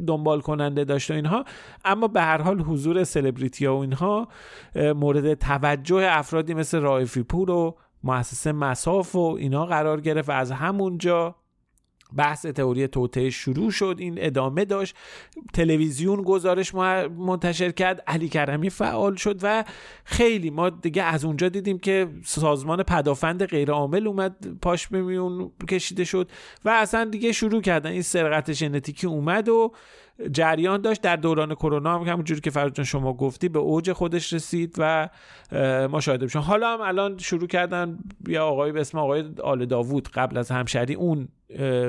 [0.07, 1.45] دنبال کننده داشت و اینها.
[1.85, 4.29] اما به هر حال حضور سلبریتی ها و اینها
[4.77, 10.53] مورد توجه افرادی مثل رائفی پور و مؤسسه مساف و اینا قرار گرفت و از
[10.53, 11.35] همونجا
[12.17, 14.97] بحث تئوری توته شروع شد این ادامه داشت.
[15.55, 19.65] تلویزیون گزارش منتشر کرد علی کرمی فعال شد و
[20.05, 26.31] خیلی ما دیگه از اونجا دیدیم که سازمان پدافند غیرعامل اومد پاش میون کشیده شد
[26.65, 29.73] و اصلا دیگه شروع کردن این سرقت ژنتیکی اومد و
[30.33, 34.75] جریان داشت در دوران کرونا هم همونجوری که فرجان شما گفتی به اوج خودش رسید
[34.79, 35.09] و
[35.91, 36.41] ما شاهد بشیم.
[36.41, 37.99] حالا هم الان شروع کردن
[38.29, 41.29] یا آقای به اسم آقای آل داوود قبل از همشری اون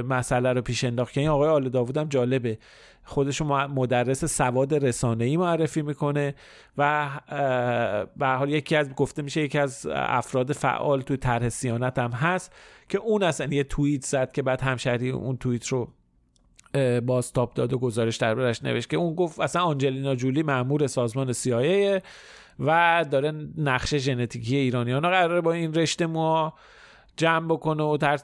[0.07, 1.13] مسئله رو پیش انداخت.
[1.13, 2.57] که این آقای آل داوود هم جالبه.
[3.05, 6.35] خودش مدرس سواد رسانه ای معرفی می‌کنه
[6.77, 7.09] و
[8.17, 12.53] به حال یکی از گفته میشه یکی از افراد فعال توی طرح سیانت هم هست
[12.89, 15.87] که اون اصلا یه توییت زد که بعد همشری اون توییت رو
[17.33, 22.01] تاپ داد و گزارش دربارش نوشت که اون گفت اصلا آنجلینا جولی مأمور سازمان CIA
[22.59, 26.53] و داره نقشه ژنتیکی ایرانیان قراره با این رشته موها
[27.17, 28.19] جمع بکنه و تر...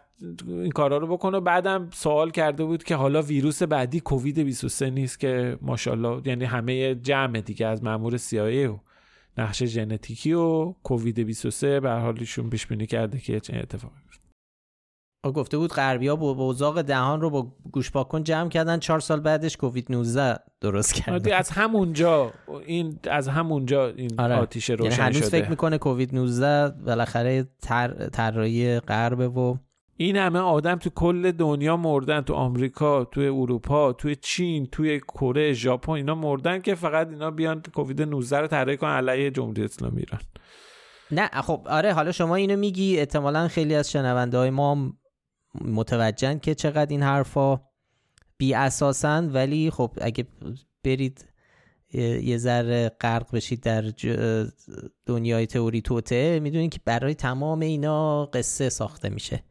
[0.48, 1.40] این کارا رو بکنه.
[1.40, 6.96] بعدم سوال کرده بود که حالا ویروس بعدی کووید 23 نیست که ماشاءالله یعنی همه
[6.96, 8.80] جمع دیگه از مامور CIA و
[9.38, 13.96] نقشه ژنتیکی و کووید 23 به حال ایشون پیش بینی کرده که چه اتفاقی
[15.24, 18.80] گفته بود غربیا با بوزاق دهان رو با گوش پاکن جمع کردن.
[18.80, 22.34] چهار سال بعدش کووید 19 درست کردن از همونجا
[22.66, 24.36] این از همونجا این آره.
[24.36, 27.48] آتیش روشن یعنی هنوز فکر می‌کنه کووید 19 بالاخره
[28.12, 29.58] طراحی غرب و
[29.98, 35.54] این همه آدم تو کل دنیا مردن تو آمریکا تو اروپا تو چین توی کره
[35.54, 40.00] ژاپن اینا مردن که فقط اینا بیان کووید 19 رو طراحی کنن علیه جمهوری اسلامی
[40.00, 40.22] ایران.
[41.12, 44.94] نه خب آره حالا شما اینو میگی احتمالا خیلی از شنونده های ما
[45.62, 47.62] متوجهن که چقدر این حرفا
[48.38, 50.28] بی اساسن ولی خب اگه
[50.84, 51.26] برید
[52.24, 53.94] یه ذره غرق بشید در
[55.06, 59.44] دنیای تئوری توته می‌دونید که برای تمام اینا قصه ساخته میشه.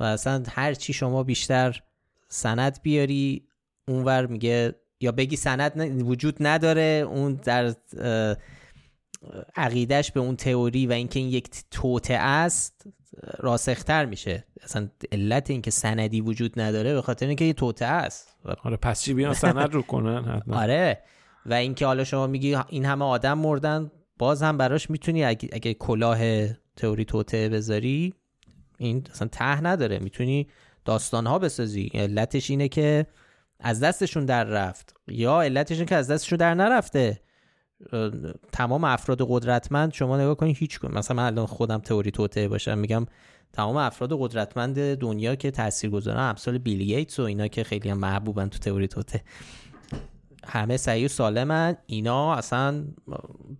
[0.00, 1.82] و اصلا هر چی شما بیشتر
[2.28, 3.48] سند بیاری
[3.88, 7.74] اونور میگه یا بگی سند وجود نداره اون در
[9.56, 12.86] عقیدش به اون تئوری و اینکه این یک توته است
[13.38, 14.44] راسختر میشه.
[14.62, 18.36] اصلا علت اینکه سندی وجود نداره به خاطر اینکه یه توته است.
[18.64, 21.02] آره پس چی بیان سند رو کنن؟ آره.
[21.46, 25.74] و اینکه حالا شما میگی این همه آدم مردن باز هم براش می‌تونی اگه, اگه
[25.74, 26.46] کلاه
[26.76, 28.14] تئوری توته بذاری
[28.78, 29.98] این اصلا ته نداره.
[29.98, 30.48] می‌تونی
[30.84, 31.90] داستان ها بسازی.
[31.94, 33.06] علتش اینه که
[33.60, 34.94] از دستشون در رفت.
[35.08, 37.20] یا علتش اینه که از دستشون در نرفته.
[38.52, 42.78] تمام افراد قدرتمند شما نگاه کنید هیچ کن مثلا من الان خودم تئوری توته باشم
[42.78, 43.06] میگم
[43.52, 48.48] تمام افراد قدرتمند دنیا که تاثیرگذارن امثال بیل گیتس و اینا که خیلی هم محبوبن
[48.48, 49.22] تو تئوری توته
[50.46, 51.76] همه سعی و سالمن.
[51.86, 52.84] اینا اصلا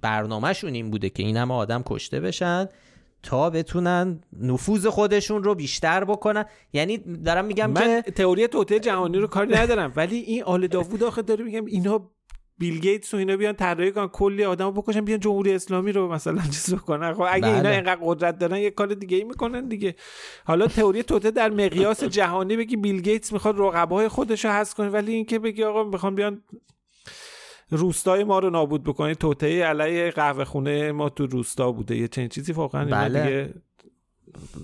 [0.01, 2.68] برنامهشون این بوده که این همه آدم کشته بشن
[3.23, 6.45] تا بتونن نفوذ خودشون رو بیشتر بکنن.
[6.73, 11.03] یعنی دارم میگم من که تئوری توته جهانی رو کاری ندارم ولی این آل داوود
[11.03, 12.11] آخه داره میگم اینا
[12.59, 16.42] بیل گیتس و اینا بیان طراحی کنن کلی آدم بکشن بیان جمهوری اسلامی رو مثلا
[16.55, 17.14] چیز کنن.
[17.14, 17.68] خب اگه اینا بله.
[17.68, 19.94] اینقدر قدرت دارن یه کار دیگه ای می‌کنن دیگه.
[20.44, 24.88] حالا تئوری توته در مقیاس جهانی بگی بیل گیتس می‌خواد رقبای خودش رو حذف کنه
[24.88, 26.42] ولی اینکه بگی آقا می‌خوان بیان
[27.70, 31.96] روستای ما رو نابود بکنه توته علیه قهوه خونه ما تو روستا بوده.
[31.96, 33.22] یه چنین چیزی واقعا بله.
[33.22, 33.55] دیگه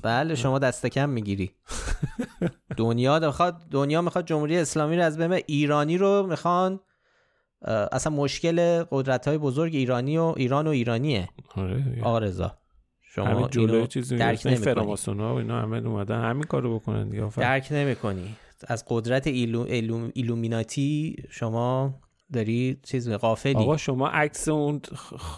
[0.03, 1.51] بله شما دست کم می‌گیری.
[2.77, 6.81] دنیا می‌خواد دنیا می‌خواد جمهوری اسلامی رو از بین ایرانی رو می‌خوان
[7.93, 11.29] اصلا مشکل قدرت های بزرگ ایرانی و ایران و ایرانیه.
[11.55, 12.59] آره آقا رضا
[13.03, 14.97] شما اینو درک نمی‌کنی.
[15.07, 18.37] و اینا همه اومدن همین کارو بکنن دیگه درک نمی‌کنی.
[18.67, 21.95] از قدرت ایلو، ایلو، ایلومیناتی شما
[22.33, 24.81] داری چیز قافلی آقا شما عکس اون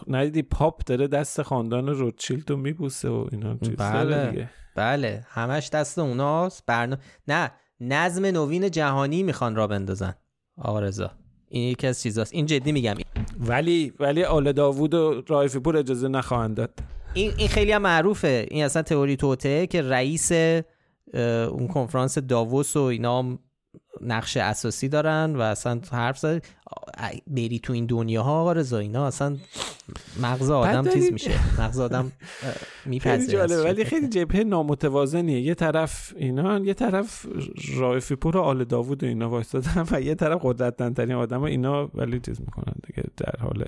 [0.09, 4.31] ندیدی پاپ داره دست خاندان روتشیلد رو میبوسه و اینا چیز بله.
[4.31, 4.51] دیگه.
[4.77, 5.27] بله.
[5.29, 6.67] همش دست اوناست.
[6.67, 6.97] برنا...
[7.29, 7.51] نه.
[7.81, 10.15] نظم نوین جهانی می‌خوان را بندازن.
[10.57, 11.11] آقا رضا.
[11.53, 12.35] این یکی از چیزاست.
[12.35, 12.95] این جدی میگم.
[13.41, 16.71] ولی ولی آل داوود و رایفی پور اجازه نخواهند داد.
[17.15, 18.47] این این خیلی هم معروفه.
[18.51, 20.33] این اصلا تئوری توته که رئیس
[21.53, 23.39] اون کنفرانس داووس و اینا هم
[24.01, 26.45] نقش اساسی دارن و اصلا حرف زد
[27.27, 29.37] بری تو این دنیا ها آقا رضا اینا اصلا
[30.21, 31.61] مغز آدم چیز میشه.
[31.61, 32.13] مغز آدم
[32.85, 35.41] میپذیره ولی خیلی جبهه نامتوازنیه.
[35.41, 37.27] یه طرف اینا یه طرف
[37.77, 42.21] رایفی پور و آل داوود و اینا وایستادن و یه طرف قدرتمندترین آدم اینا ولی
[42.21, 43.65] چیز می‌کنن دیگه در حال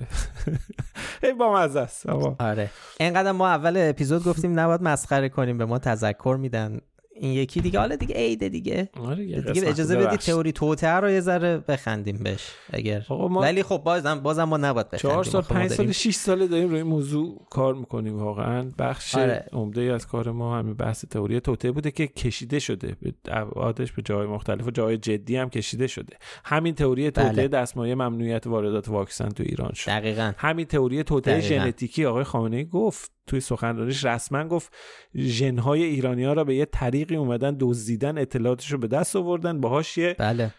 [1.39, 2.09] با مزه است.
[2.39, 2.69] آره.
[2.99, 6.79] اینقدر ما اول اپیزود گفتیم نباید مسخره کنیم به ما تذکر میدن.
[7.15, 7.79] این یکی دیگه.
[7.79, 8.89] حالا دیگه عیده دیگه.
[8.99, 13.05] آره دیگه اجازه بدید تئوری توته رو یه ذره بخندیم بهش اگر.
[13.09, 13.41] ما...
[13.41, 15.11] ولی خب بازم بازم ما نباید بخندیم.
[15.11, 18.71] 4 سال 5 سال 6 سال داریم روی موضوع کار می‌کنیم واقعا.
[18.79, 19.45] بخش آره.
[19.51, 22.95] عمده از کار ما همین بحث تئوری توته بوده که کشیده شده.
[23.01, 26.17] به ابعادش به جای مختلف و جای جدی هم کشیده شده.
[26.45, 27.47] همین تئوری توته بله.
[27.47, 29.91] دستمایه ممنوعیت واردات واکسن تو ایران شد.
[29.91, 30.33] دقیقاً.
[30.37, 34.73] همین تئوری توته ژنتیکی آقای خامنه ای گفت توی سخنرانیش رسما گفت
[35.15, 39.97] ژنهای ایرانی ها را به یه طریقی اومدن دزدیدن اطلاعاتش رو به دست آوردن باهاش
[39.97, 40.53] یه بله.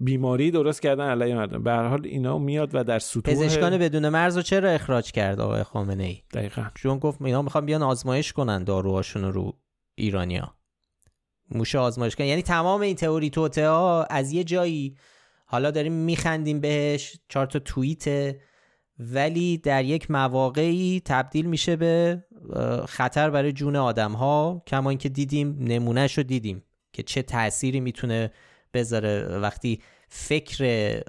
[0.00, 1.62] بیماری درست کردن علیه مردم.
[1.62, 5.40] به هر حال اینا میاد و در سطوح پزشکان بدون مرز رو چرا اخراج کرد
[5.40, 6.66] آقای خامنه ای دقیقا.
[6.74, 9.58] چون گفت اینا می‌خوان بیان آزمایش کنن داروهاشون رو
[9.94, 10.54] ایرانیا.
[11.50, 14.96] موشه آزمایش کنن یعنی تمام این تئوری توته ها از یه جایی
[15.46, 18.36] حالا داریم میخندیم بهش چهار تا توییت
[18.98, 22.24] ولی در یک مواقعی تبدیل میشه به
[22.88, 28.30] خطر برای جون آدم ها کما اینکه دیدیم نمونهش رو دیدیم که چه تأثیری می‌تونه
[28.74, 29.38] بذاره.
[29.38, 31.02] وقتی فکر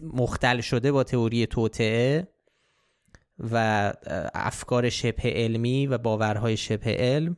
[0.00, 2.28] مختل شده با تئوری توطعه
[3.38, 3.92] و
[4.34, 7.36] افکار شبه علمی و باورهای شبه علم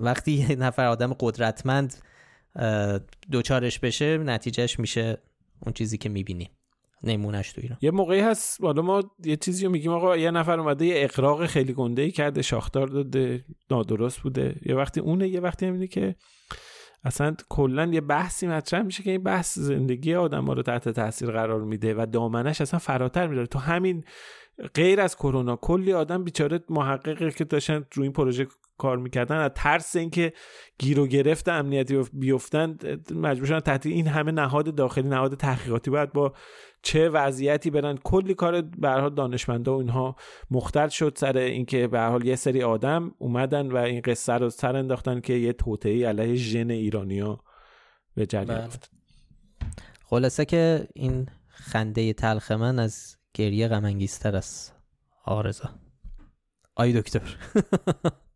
[0.00, 1.94] وقتی یه نفر آدم قدرتمند
[3.30, 5.18] دوچارش بشه نتیجهش میشه
[5.60, 6.50] اون چیزی که می‌بینیم
[7.04, 7.78] نمونهش تو ایران.
[7.82, 11.46] یه موقعی هست حالا ما یه چیزی رو میگیم آقا یه نفر اومده یه اقراق
[11.46, 14.56] خیلی گنده ای کرده شاخدار داده نادرست بوده.
[14.66, 16.16] یه وقتی اونه یه وقتی همینه که
[17.04, 21.30] اصلا کلا یه بحثی مطرح میشه که این بحث زندگی آدم ها رو تحت تاثیر
[21.30, 23.46] قرار میده و دامنش اصلا فراتر میداره.
[23.46, 24.04] تو همین
[24.74, 28.46] غیر از کرونا کلی آدم بیچاره محققه که داشتن روی این پروژه
[28.82, 30.32] کار می‌کردن از ترس اینکه
[30.78, 32.76] گیر و گرفت امنیتی بیفتن
[33.14, 36.32] مجبور شدن تحت این همه نهاد داخلی نهاد تحقیقاتی باید با
[36.82, 37.96] چه وضعیتی برن.
[37.96, 40.16] کلی کار به هر حال دانشمندا و اینها
[40.50, 44.50] مختل شد سر اینکه به هر حال یه سری آدم اومدن و این قصه رو
[44.50, 47.40] سر انداختن که یه توطئه علیه ژن ایرانیا
[48.14, 48.68] به جریان بله.
[50.04, 54.74] خلاصه که این خنده تلخ من از گریه غم است
[55.24, 55.70] آرزا
[56.76, 57.36] آی دکتر.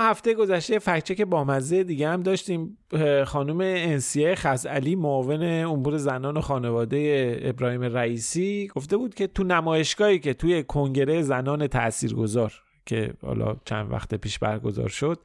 [0.00, 2.78] هفته گذشته فکچک با مزه دیگه هم داشتیم.
[3.26, 10.18] خانم انسیه خزعلی معاون امور زنان و خانواده ابراهیم رئیسی گفته بود که تو نمایشگاهی
[10.18, 12.52] که توی کنگره زنان تاثیرگذار
[12.86, 15.18] که حالا چند وقت پیش برگزار شد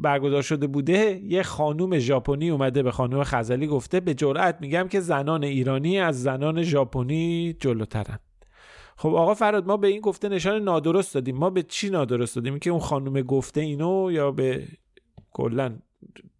[0.00, 5.00] برگزار شده بوده یه خانوم ژاپنی اومده به خانوم خزعلی گفته به جرأت میگم که
[5.00, 8.18] زنان ایرانی از زنان ژاپنی جلوترن.
[8.96, 11.36] خب آقا فراد ما به این گفته نشان نادرست دادیم.
[11.36, 14.68] ما به چی نادرست دادیم؟ که اون خانم گفته اینو یا به
[15.32, 15.78] کلا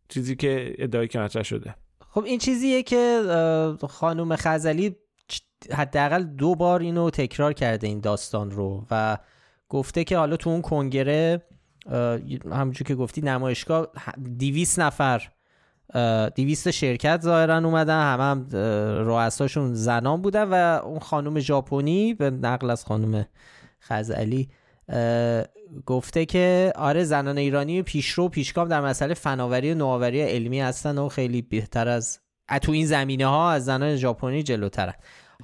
[0.08, 1.74] چیزی که ادعای که مطرح شده؟
[2.10, 3.22] خب این چیزیه که
[3.88, 4.96] خانم خزلی
[5.72, 9.18] حداقل دو بار اینو تکرار کرده این داستان رو و
[9.68, 11.42] گفته که حالا تو اون کنگره
[12.52, 13.88] همونجور که گفتی نمایشگاه
[14.36, 15.28] دیویس نفر
[16.34, 18.46] دیویست شرکت ظاهرا اومدن همه هم
[19.06, 23.26] رؤساشون زنان بودن و اون خانم ژاپنی به نقل از خانم
[23.80, 24.48] خزعلی
[25.86, 31.08] گفته که آره زنان ایرانی پیشرو پیشگام در مسئله فناوری و نوآوری علمی هستن و
[31.08, 32.20] خیلی بهتر از
[32.62, 34.94] تو این زمینه ها از زنان ژاپنی جلوترن.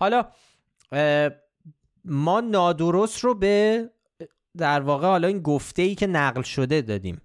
[0.01, 0.24] حالا
[2.05, 3.84] ما نادرست رو به
[4.59, 7.20] در واقع حالا این گفته ای که نقل شده دادیم.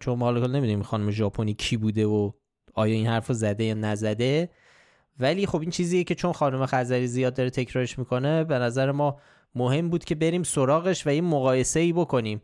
[0.00, 2.30] چون ما حالا نمی‌دونیم خانم ژاپنی کی بوده و
[2.74, 4.50] آیا این حرف رو زده یا نزده.
[5.18, 9.20] ولی خب این چیزیه که چون خانم خزری زیاد داره تکرارش می‌کنه به نظر ما
[9.54, 12.40] مهم بود که بریم سراغش و این مقایسه ای بکنیم.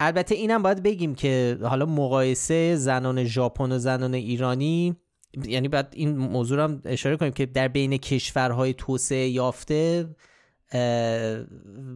[0.00, 4.96] البته اینم باید بگیم که حالا مقایسه زنان ژاپن و زنان ایرانی
[5.44, 10.08] یعنی باید این موضوع هم اشاره کنیم که در بین کشورهای توسعه یافته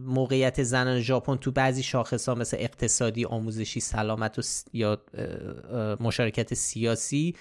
[0.05, 4.41] موقعیت زنان ژاپن تو بعضی شاخص ها مثل اقتصادی آموزشی سلامت و
[4.73, 5.01] یا
[5.99, 7.35] مشارکت سیاسی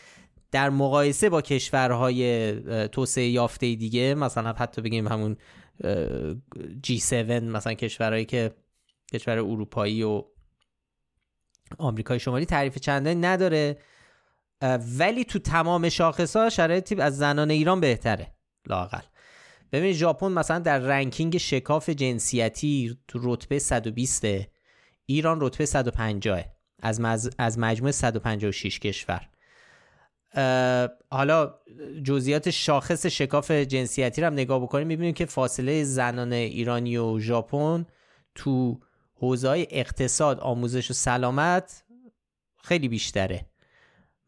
[0.50, 2.52] در مقایسه با کشورهای
[2.88, 5.36] توسعه یافته دیگه مثلا حتی بگیم همون
[6.86, 8.54] G7 مثلا کشورهایی که
[9.12, 10.24] کشور اروپایی و
[11.78, 13.78] آمریکای شمالی تعریف چندانی نداره
[14.98, 18.34] ولی تو تمام شاخص ها شرایطی از زنان ایران بهتره
[18.66, 19.02] لاقل
[19.76, 24.24] ببینید ژاپن مثلا در رنکینگ شکاف جنسیتی تو رتبه 120
[25.06, 26.44] ایران رتبه 150
[26.82, 27.30] از, مز...
[27.38, 29.28] از مجموع 156 کشور.
[31.10, 31.54] حالا
[32.04, 37.86] جزئیات شاخص شکاف جنسیتی رو هم نگاه بکنیم می‌بینیم که فاصله زنان ایرانی و ژاپن
[38.34, 38.80] تو
[39.14, 41.84] حوزه اقتصاد آموزش و سلامت
[42.56, 43.46] خیلی بیشتره.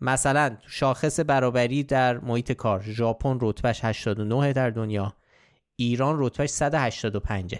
[0.00, 5.17] مثلا شاخص برابری در محیط کار ژاپن رتبهش 89 در دنیا.
[5.80, 7.54] ایران رتبهش 185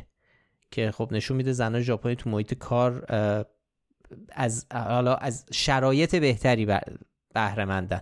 [0.71, 3.07] که خب نشون میده زنان ژاپنی تو محیط کار
[4.29, 6.66] از حالا از شرایط بهتری
[7.35, 8.01] بهره مندن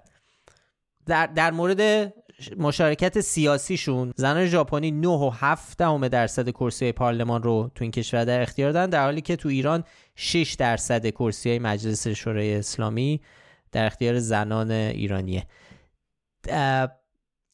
[1.06, 2.12] در, در مورد
[2.56, 8.24] مشارکت سیاسیشون زنان ژاپنی 9 و 7 دهم درصد کرسی پارلمان رو تو این کشور
[8.24, 13.20] در اختیار دارن در حالی که تو ایران 6 درصد کرسی مجلس شورای اسلامی
[13.72, 15.46] در اختیار زنان ایرانیه.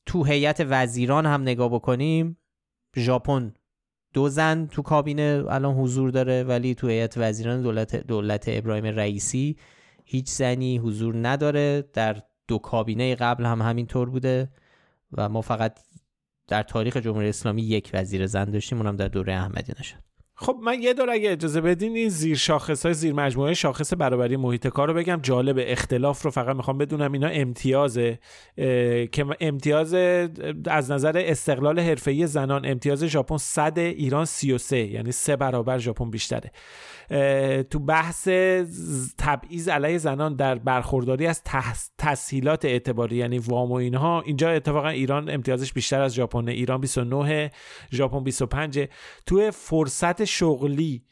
[0.07, 2.39] تو هیئت وزیران هم نگاه بکنیم
[2.97, 3.55] ژاپن.
[4.15, 9.57] دو زن تو کابینه الان حضور داره ولی تو هیئت وزیران دولت دولت ابراهیم رئیسی
[10.05, 11.85] هیچ زنی حضور نداره.
[11.93, 14.49] در دو کابینه قبل هم همینطور بوده
[15.13, 15.79] و ما فقط
[16.49, 20.12] در تاریخ جمهوری اسلامی یک وزیر زن داشتیم اونم در دوره احمدی نشد
[20.43, 24.37] خب من یه دور اگه اجازه بدین این زیر شاخص های زیر مجموعه شاخص برابری
[24.37, 25.21] محیط کار رو بگم.
[25.23, 27.13] جالب اختلاف رو فقط می‌خوام بدونم.
[27.13, 28.19] اینا امتیازه.
[29.13, 29.95] که امتیاز
[30.67, 36.53] از نظر استقلال حرفه‌ای زنان امتیاز ژاپن 100 ایران 33 یعنی سه برابر ژاپن بیشتره.
[37.71, 38.29] تو بحث
[39.19, 41.43] تبعیض علیه زنان در برخورداری از
[41.99, 47.51] تسهیلات اعتباری یعنی وام و اینها اینجا اتفاقا ایران امتیازش بیشتر از ژاپن ایران 29
[47.93, 48.89] ژاپن 25
[49.27, 51.03] تو فرصت شغلی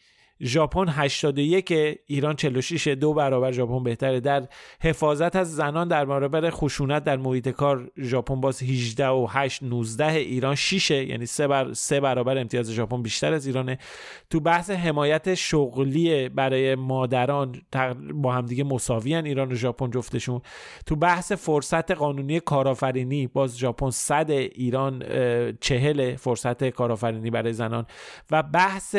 [0.43, 1.73] ژاپن 81
[2.07, 4.21] ایران 46 دو برابر ژاپن بهتره.
[4.21, 4.49] در
[4.81, 10.13] حفاظت از زنان در برابر خشونت در محیط کار ژاپن باز 18 و 8 19
[10.13, 13.79] ایران 6 یعنی سه بر سه برابر امتیاز ژاپن بیشتر از ایرانه.
[14.31, 17.63] تو بحث حمایت شغلی برای مادران
[18.15, 20.41] با همدیگه مساویان ایران و ژاپن جفتشون.
[20.87, 25.03] تو بحث فرصت قانونی کارآفرینی باز ژاپن 100 ایران
[25.61, 27.87] چهل فرصت کارآفرینی برای زنان.
[28.31, 28.97] و بحث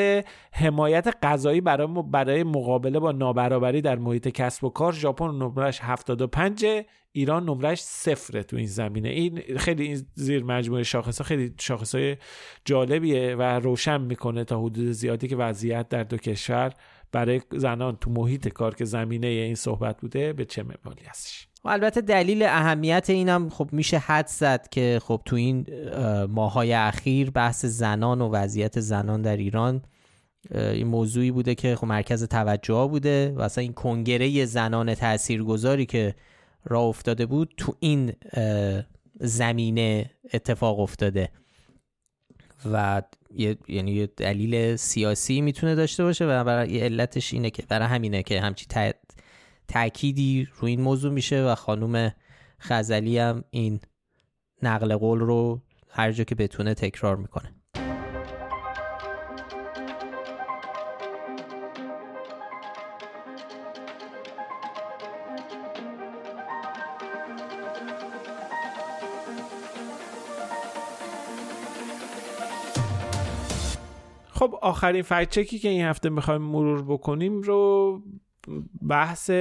[0.52, 6.66] حمایت غذایی برای برای مقابله با نابرابری در محیط کسب و کار ژاپن نمرش 75
[7.12, 9.10] ایران نمرش صفره تو این زمینه.
[9.10, 12.18] این خیلی این زیر مجموعه شاخص ها خیلی شاخص های
[12.66, 16.74] جالبیه و روشن می‌کنه تا حدود زیادی که وضعیت در دو کشور
[17.12, 21.48] برای زنان تو محیط کار که زمینه این صحبت بوده به چه منوالی هستش.
[21.64, 25.66] و البته دلیل اهمیت اینم خب میشه حد زد که خب تو این
[26.26, 29.82] ماهای اخیر بحث زنان و وضعیت زنان در ایران
[30.50, 36.16] این موضوعی بوده که خب مرکز توجه بوده و اصلا این کنگره زنان تاثیرگذاری که
[36.66, 38.14] راه افتاده بود تو این
[39.20, 41.30] زمینه اتفاق افتاده.
[42.72, 43.02] و
[43.36, 46.26] یه یعنی یه دلیل سیاسی می‌تونه داشته باشه.
[46.26, 48.66] و برای علتش اینه که برای همینه که همچی
[49.68, 52.12] تأکیدی رو این موضوع میشه و خانوم
[52.62, 53.80] خزلی هم این
[54.64, 57.56] نقل قول رو هر جا که بتونه تکرار می‌کنه.
[74.52, 78.02] خب آخرین فکچکی که این هفته می‌خوایم مرور بکنیم رو
[78.90, 79.32] بحث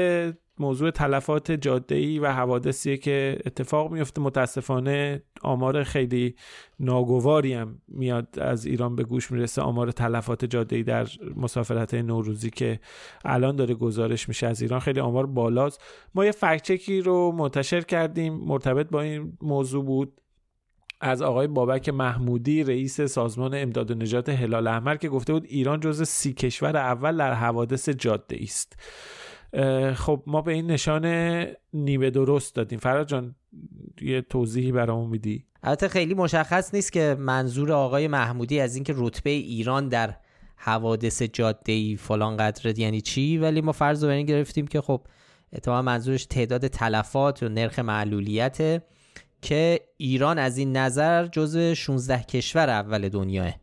[0.59, 6.35] موضوع تلفات جاده و حوادثیه که اتفاق میفته متاسفانه آمار خیلی
[6.81, 9.63] ناگواری هم میاد از ایران به گوش می‌رسه.
[9.63, 11.07] آمار تلفات جاده در
[11.37, 12.81] مسافرت نوروزی که
[13.25, 14.81] الان داره گزارش میشه از ایران.
[14.81, 15.81] خیلی آمار بالاست.
[16.15, 18.35] ما یه فکچکی رو منتشر کردیم.
[18.35, 20.13] مرتبط با این موضوع بود.
[21.01, 25.81] از آقای بابک محمودی رئیس سازمان امداد و نجات هلال احمر که گفته بود ایران
[25.81, 28.77] جز سی کشور اول در حوادث جاده است
[29.95, 31.05] خب ما به این نشان
[31.75, 32.79] نیمه درست دادیم.
[32.79, 33.35] فراد جان
[34.01, 39.31] یه توضیحی برامون میدی؟ البته خیلی مشخص نیست که منظور آقای محمودی از اینکه رتبه
[39.31, 40.15] ایران در
[40.57, 45.01] حوادث جاده ای فلان قدر یعنی چی ولی ما فرض رو گرفتیم که خب
[45.53, 48.83] اتفاقا منظورش تعداد تلفات و نرخ معلولیته
[49.43, 53.55] که ایران از این نظر جز 16 کشور اول دنیاه.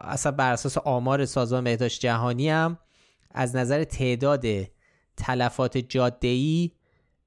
[0.00, 2.78] اصلا بر اساس آمار سازمان بهداشت جهانی هم
[3.30, 4.44] از نظر تعداد
[5.16, 6.70] تلفات جاده ای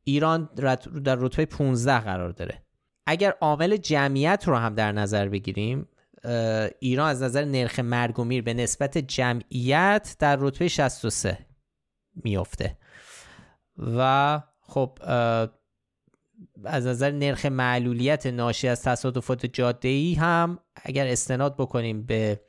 [0.03, 0.49] ایران
[1.03, 2.63] در رتبه 15 قرار داره.
[3.07, 5.87] اگر عامل جمعیت رو هم در نظر بگیریم
[6.79, 11.37] ایران از نظر نرخ مرگ و میر به نسبت جمعیت در رتبه 63
[12.15, 12.77] میافته.
[13.77, 14.99] و خب
[16.63, 22.41] از نظر نرخ معلولیت ناشی از تصادفات جاده ای هم اگر استناد بکنیم به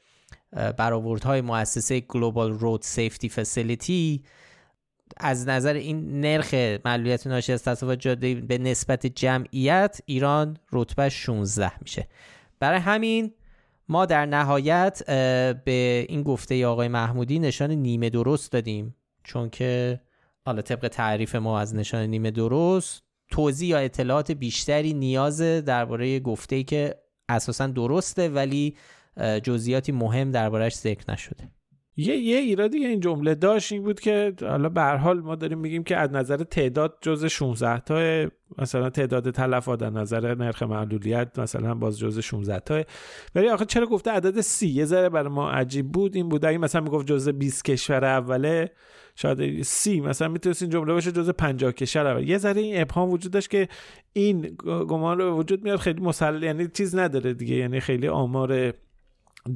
[0.76, 4.20] برآوردهای مؤسسه Global Road Safety Facility
[5.16, 11.72] از نظر این نرخ معلولیت ناشی از تصادفات جاده به نسبت جمعیت ایران رتبه 16
[11.82, 12.08] میشه.
[12.60, 13.34] برای همین
[13.88, 15.02] ما در نهایت
[15.64, 18.96] به این گفته آقای محمودی نشان نیمه درست دادیم.
[19.24, 20.00] چون که
[20.46, 26.56] حالا طبق تعریف ما از نشان نیمه درست توضیح یا اطلاعات بیشتری نیاز درباره گفته
[26.56, 26.94] ای که
[27.28, 28.76] اساسا درسته ولی
[29.42, 31.50] جزئیاتی مهم دربارهش ذکر نشده.
[31.98, 35.58] یه یه ایرادی این جمله داشت این بود که حالا به هر حال ما داریم
[35.58, 41.38] میگیم که از نظر تعداد جز 16 تا مثلا تعداد تلفات در نظر نرخ معلولیت
[41.38, 42.82] مثلا باز جز 16 تا.
[43.34, 46.16] ولی آخه چرا گفته عدد سی؟ یه ذره برای ما عجیب بود.
[46.16, 48.70] این بود اگه مثلا می‌گفت جز 20 کشور اوله
[49.16, 53.10] شاید سی مثلا می‌تونست این جمله باشه جز 50 کشور اول یه ذره این ابهام
[53.10, 53.68] وجود داشت که
[54.12, 58.72] این گمان رو وجود میاد خیلی مسلل یعنی چیز نداره دیگه یعنی خیلی آمار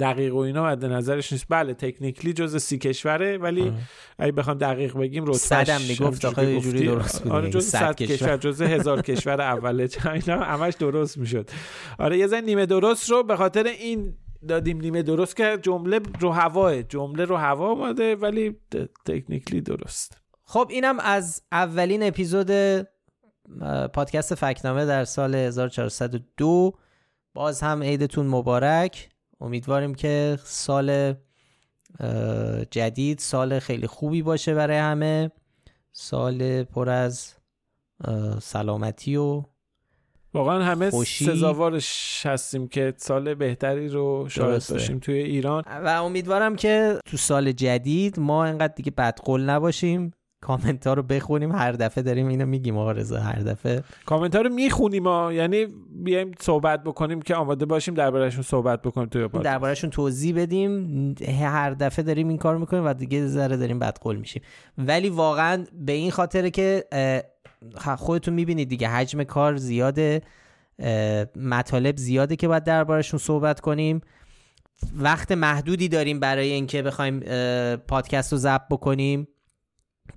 [0.01, 1.47] دقیق و اینا مد نظرش نیست.
[1.49, 3.73] بله تکنیکلی جز سی کشوره ولی
[4.19, 8.37] اگه بخوام دقیق بگیم رتبهش صدم می‌گفت آخه جوری درست بود آره جز صد کشور.
[8.37, 9.89] جز هزار کشور اوله.
[10.05, 11.51] اینا همش درست می‌شد.
[11.99, 14.15] آره یه زن نیمه درست رو به خاطر این
[14.49, 18.57] دادیم نیمه درست که جمله رو هواه جمله رو هوا آمده ولی
[19.07, 20.16] تکنیکلی درست.
[20.43, 22.51] خب اینم از اولین اپیزود
[23.95, 26.72] پادکست فکنامه در سال 1402
[27.34, 29.09] باز هم عیدتون مبارک.
[29.41, 31.14] امیدواریم که سال
[32.70, 35.30] جدید سال خیلی خوبی باشه برای همه.
[35.93, 37.34] سال پر از
[38.41, 39.45] سلامتی و
[40.35, 45.64] واقعا همه سزاوارش هستیم که سال بهتری رو شاید باشیم توی ایران.
[45.85, 50.11] و امیدوارم که تو سال جدید ما انقدر دیگه بدقول نباشیم.
[50.43, 51.53] کامنت ها رو بخونیم.
[51.53, 52.78] هر دفعه داریم اینو میگیم.
[52.78, 53.83] آقا رضا هر دفعه.
[54.07, 55.66] کامنت ها رو می‌خونیم ما یعنی
[56.05, 59.45] بیایم صحبت بکنیم که آماده باشیم دربارهشون صحبت بکنیم توی پادکست.
[59.45, 61.14] دربارهشون توضیح بدیم.
[61.28, 64.43] هر دفعه داریم این کار می‌کنیم و دیگه ذره داریم بدقول میشیم.
[64.78, 66.85] ولی واقعا به این خاطره که
[67.99, 70.23] خودتون می‌بینید دیگه حجم کار زیاده
[71.37, 74.01] مطالب زیاده که باید دربارشون صحبت کنیم.
[74.95, 77.21] وقت محدودی داریم برای اینکه بخوایم
[77.77, 79.29] پادکست رو ضبط بکنیم.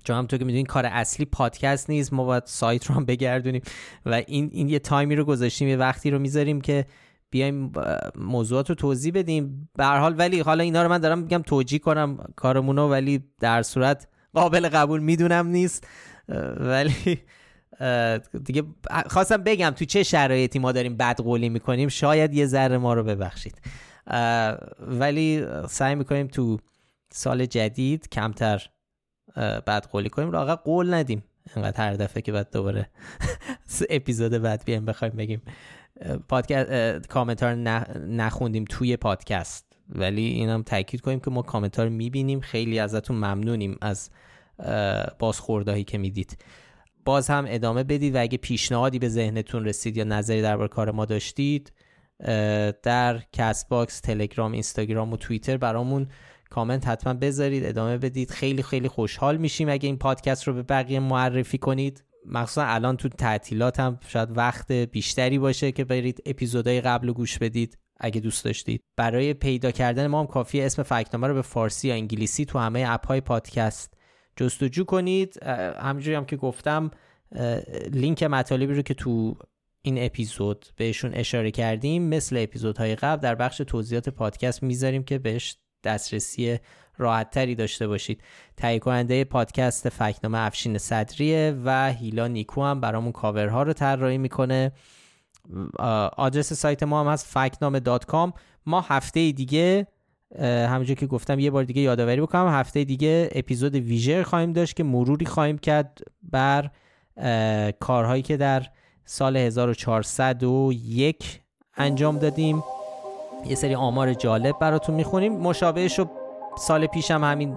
[0.04, 3.62] چون همونطور که می‌دونین کار اصلی پادکست نیست ما باید سایت رو هم بگردونیم.
[4.06, 6.86] و این, این یه تایمی رو گذاشتیم یه وقتی رو می‌ذاریم که
[7.30, 7.72] بیایم
[8.16, 9.70] موضوعات رو توضیح بدیم.
[9.76, 14.08] به حال ولی حالا اینا رو من دارم میگم توجیه کنم کارمونو ولی در صورت
[14.34, 15.86] قابل قبول می‌دونم نیست.
[16.56, 17.20] ولی
[18.44, 18.62] دیگه
[19.06, 23.04] خواستم بگم تو چه شرایطی ما داریم بد قولی می‌کنیم شاید یه ذره ما رو
[23.04, 23.60] ببخشید.
[24.80, 26.58] ولی سعی می‌کنیم تو
[27.12, 28.66] سال جدید کمتر
[29.36, 30.30] بد قولی کنیم.
[30.30, 31.24] را قول ندیم
[31.56, 32.90] انقدر هر دفعه که بعد دوباره
[33.90, 35.42] اپیزود بعد بیایم بخوایم بگیم.
[36.28, 37.56] پادکست کامنت رو
[38.06, 39.66] نخوندیم توی پادکست.
[39.88, 42.40] ولی اینم تاکید کنیم که ما کامنت رو می‌بینیم.
[42.40, 44.10] خیلی ازتون ممنونیم از
[45.18, 46.38] بازخوردهایی که می‌دید.
[47.04, 51.04] باز هم ادامه بدید و اگه پیشنهادی به ذهنتون رسید یا نظری درباره کار ما
[51.04, 51.72] داشتید
[52.82, 56.08] در Castbox تلگرام اینستاگرام و توییتر برامون
[56.50, 58.30] کامنت حتما بذارید ادامه بدید.
[58.30, 62.04] خیلی خیلی خوشحال میشیم اگه این پادکست رو به بقیه معرفی کنید.
[62.26, 67.38] مخصوصا الان تو تعطیلات هم شاید وقت بیشتری باشه که برید اپیزودهای قبل رو گوش
[67.38, 68.82] بدید اگه دوست داشتید.
[68.96, 72.84] برای پیدا کردن ما هم کافیه اسم فکت‌نامه رو به فارسی یا انگلیسی تو همه
[72.88, 73.93] app های پادکست
[74.36, 75.42] جستجو کنید.
[75.78, 76.90] همجوری هم که گفتم
[77.92, 79.36] لینک مطالبی رو که تو
[79.82, 85.56] این اپیزود بهشون اشاره کردیم مثل اپیزودهای قبل در بخش توضیحات پادکست می‌ذاریم که بهش
[85.84, 86.58] دسترسی
[86.98, 88.22] راحتتری داشته باشید.
[88.56, 94.72] تهیه کننده پادکست فکنامه افشین صدریه و هیلا نیکو هم برامون کاورها رو طراحی می‌کنه.
[96.16, 97.80] آدرس سایت ما هم هست فکنامه
[98.66, 99.86] ما هفته دیگه
[100.40, 102.48] همونجور که گفتم یه بار دیگه یادآوری بکنم.
[102.48, 106.70] هفته دیگه اپیزود ویژر خواهیم داشت که مروری خواهیم کرد بر
[107.80, 108.62] کارهایی که در
[109.04, 111.40] سال 1401
[111.76, 112.64] انجام دادیم.
[113.46, 115.32] یه سری آمار جالب براتون می‌خونیم.
[115.32, 116.10] مشابهش رو
[116.58, 117.54] سال پیشم همین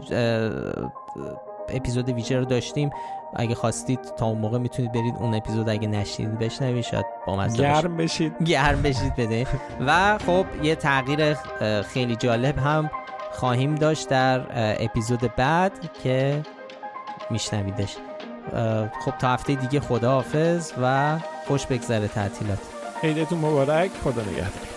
[1.70, 2.90] اپیزود ویژه رو داشتیم.
[3.36, 7.98] اگه خواستید تا اون موقع می‌تونید برید اون اپیزود اگه نشنیدید بشنوید شاید با گرم
[7.98, 8.44] بشید.
[8.44, 9.48] گرم بشید بده.
[9.88, 11.34] و خب یه تغییر
[11.82, 12.92] خیلی جالب هم
[13.32, 14.42] خواهیم داشت در
[14.84, 15.72] اپیزود بعد
[16.04, 16.42] که
[17.30, 17.96] میشنویدش.
[19.06, 22.60] خب تا هفته دیگه خداحافظ و خوش بگذره تعطیلات.
[23.04, 23.92] عیدتون مبارک.
[24.04, 24.77] خدا نگهدار.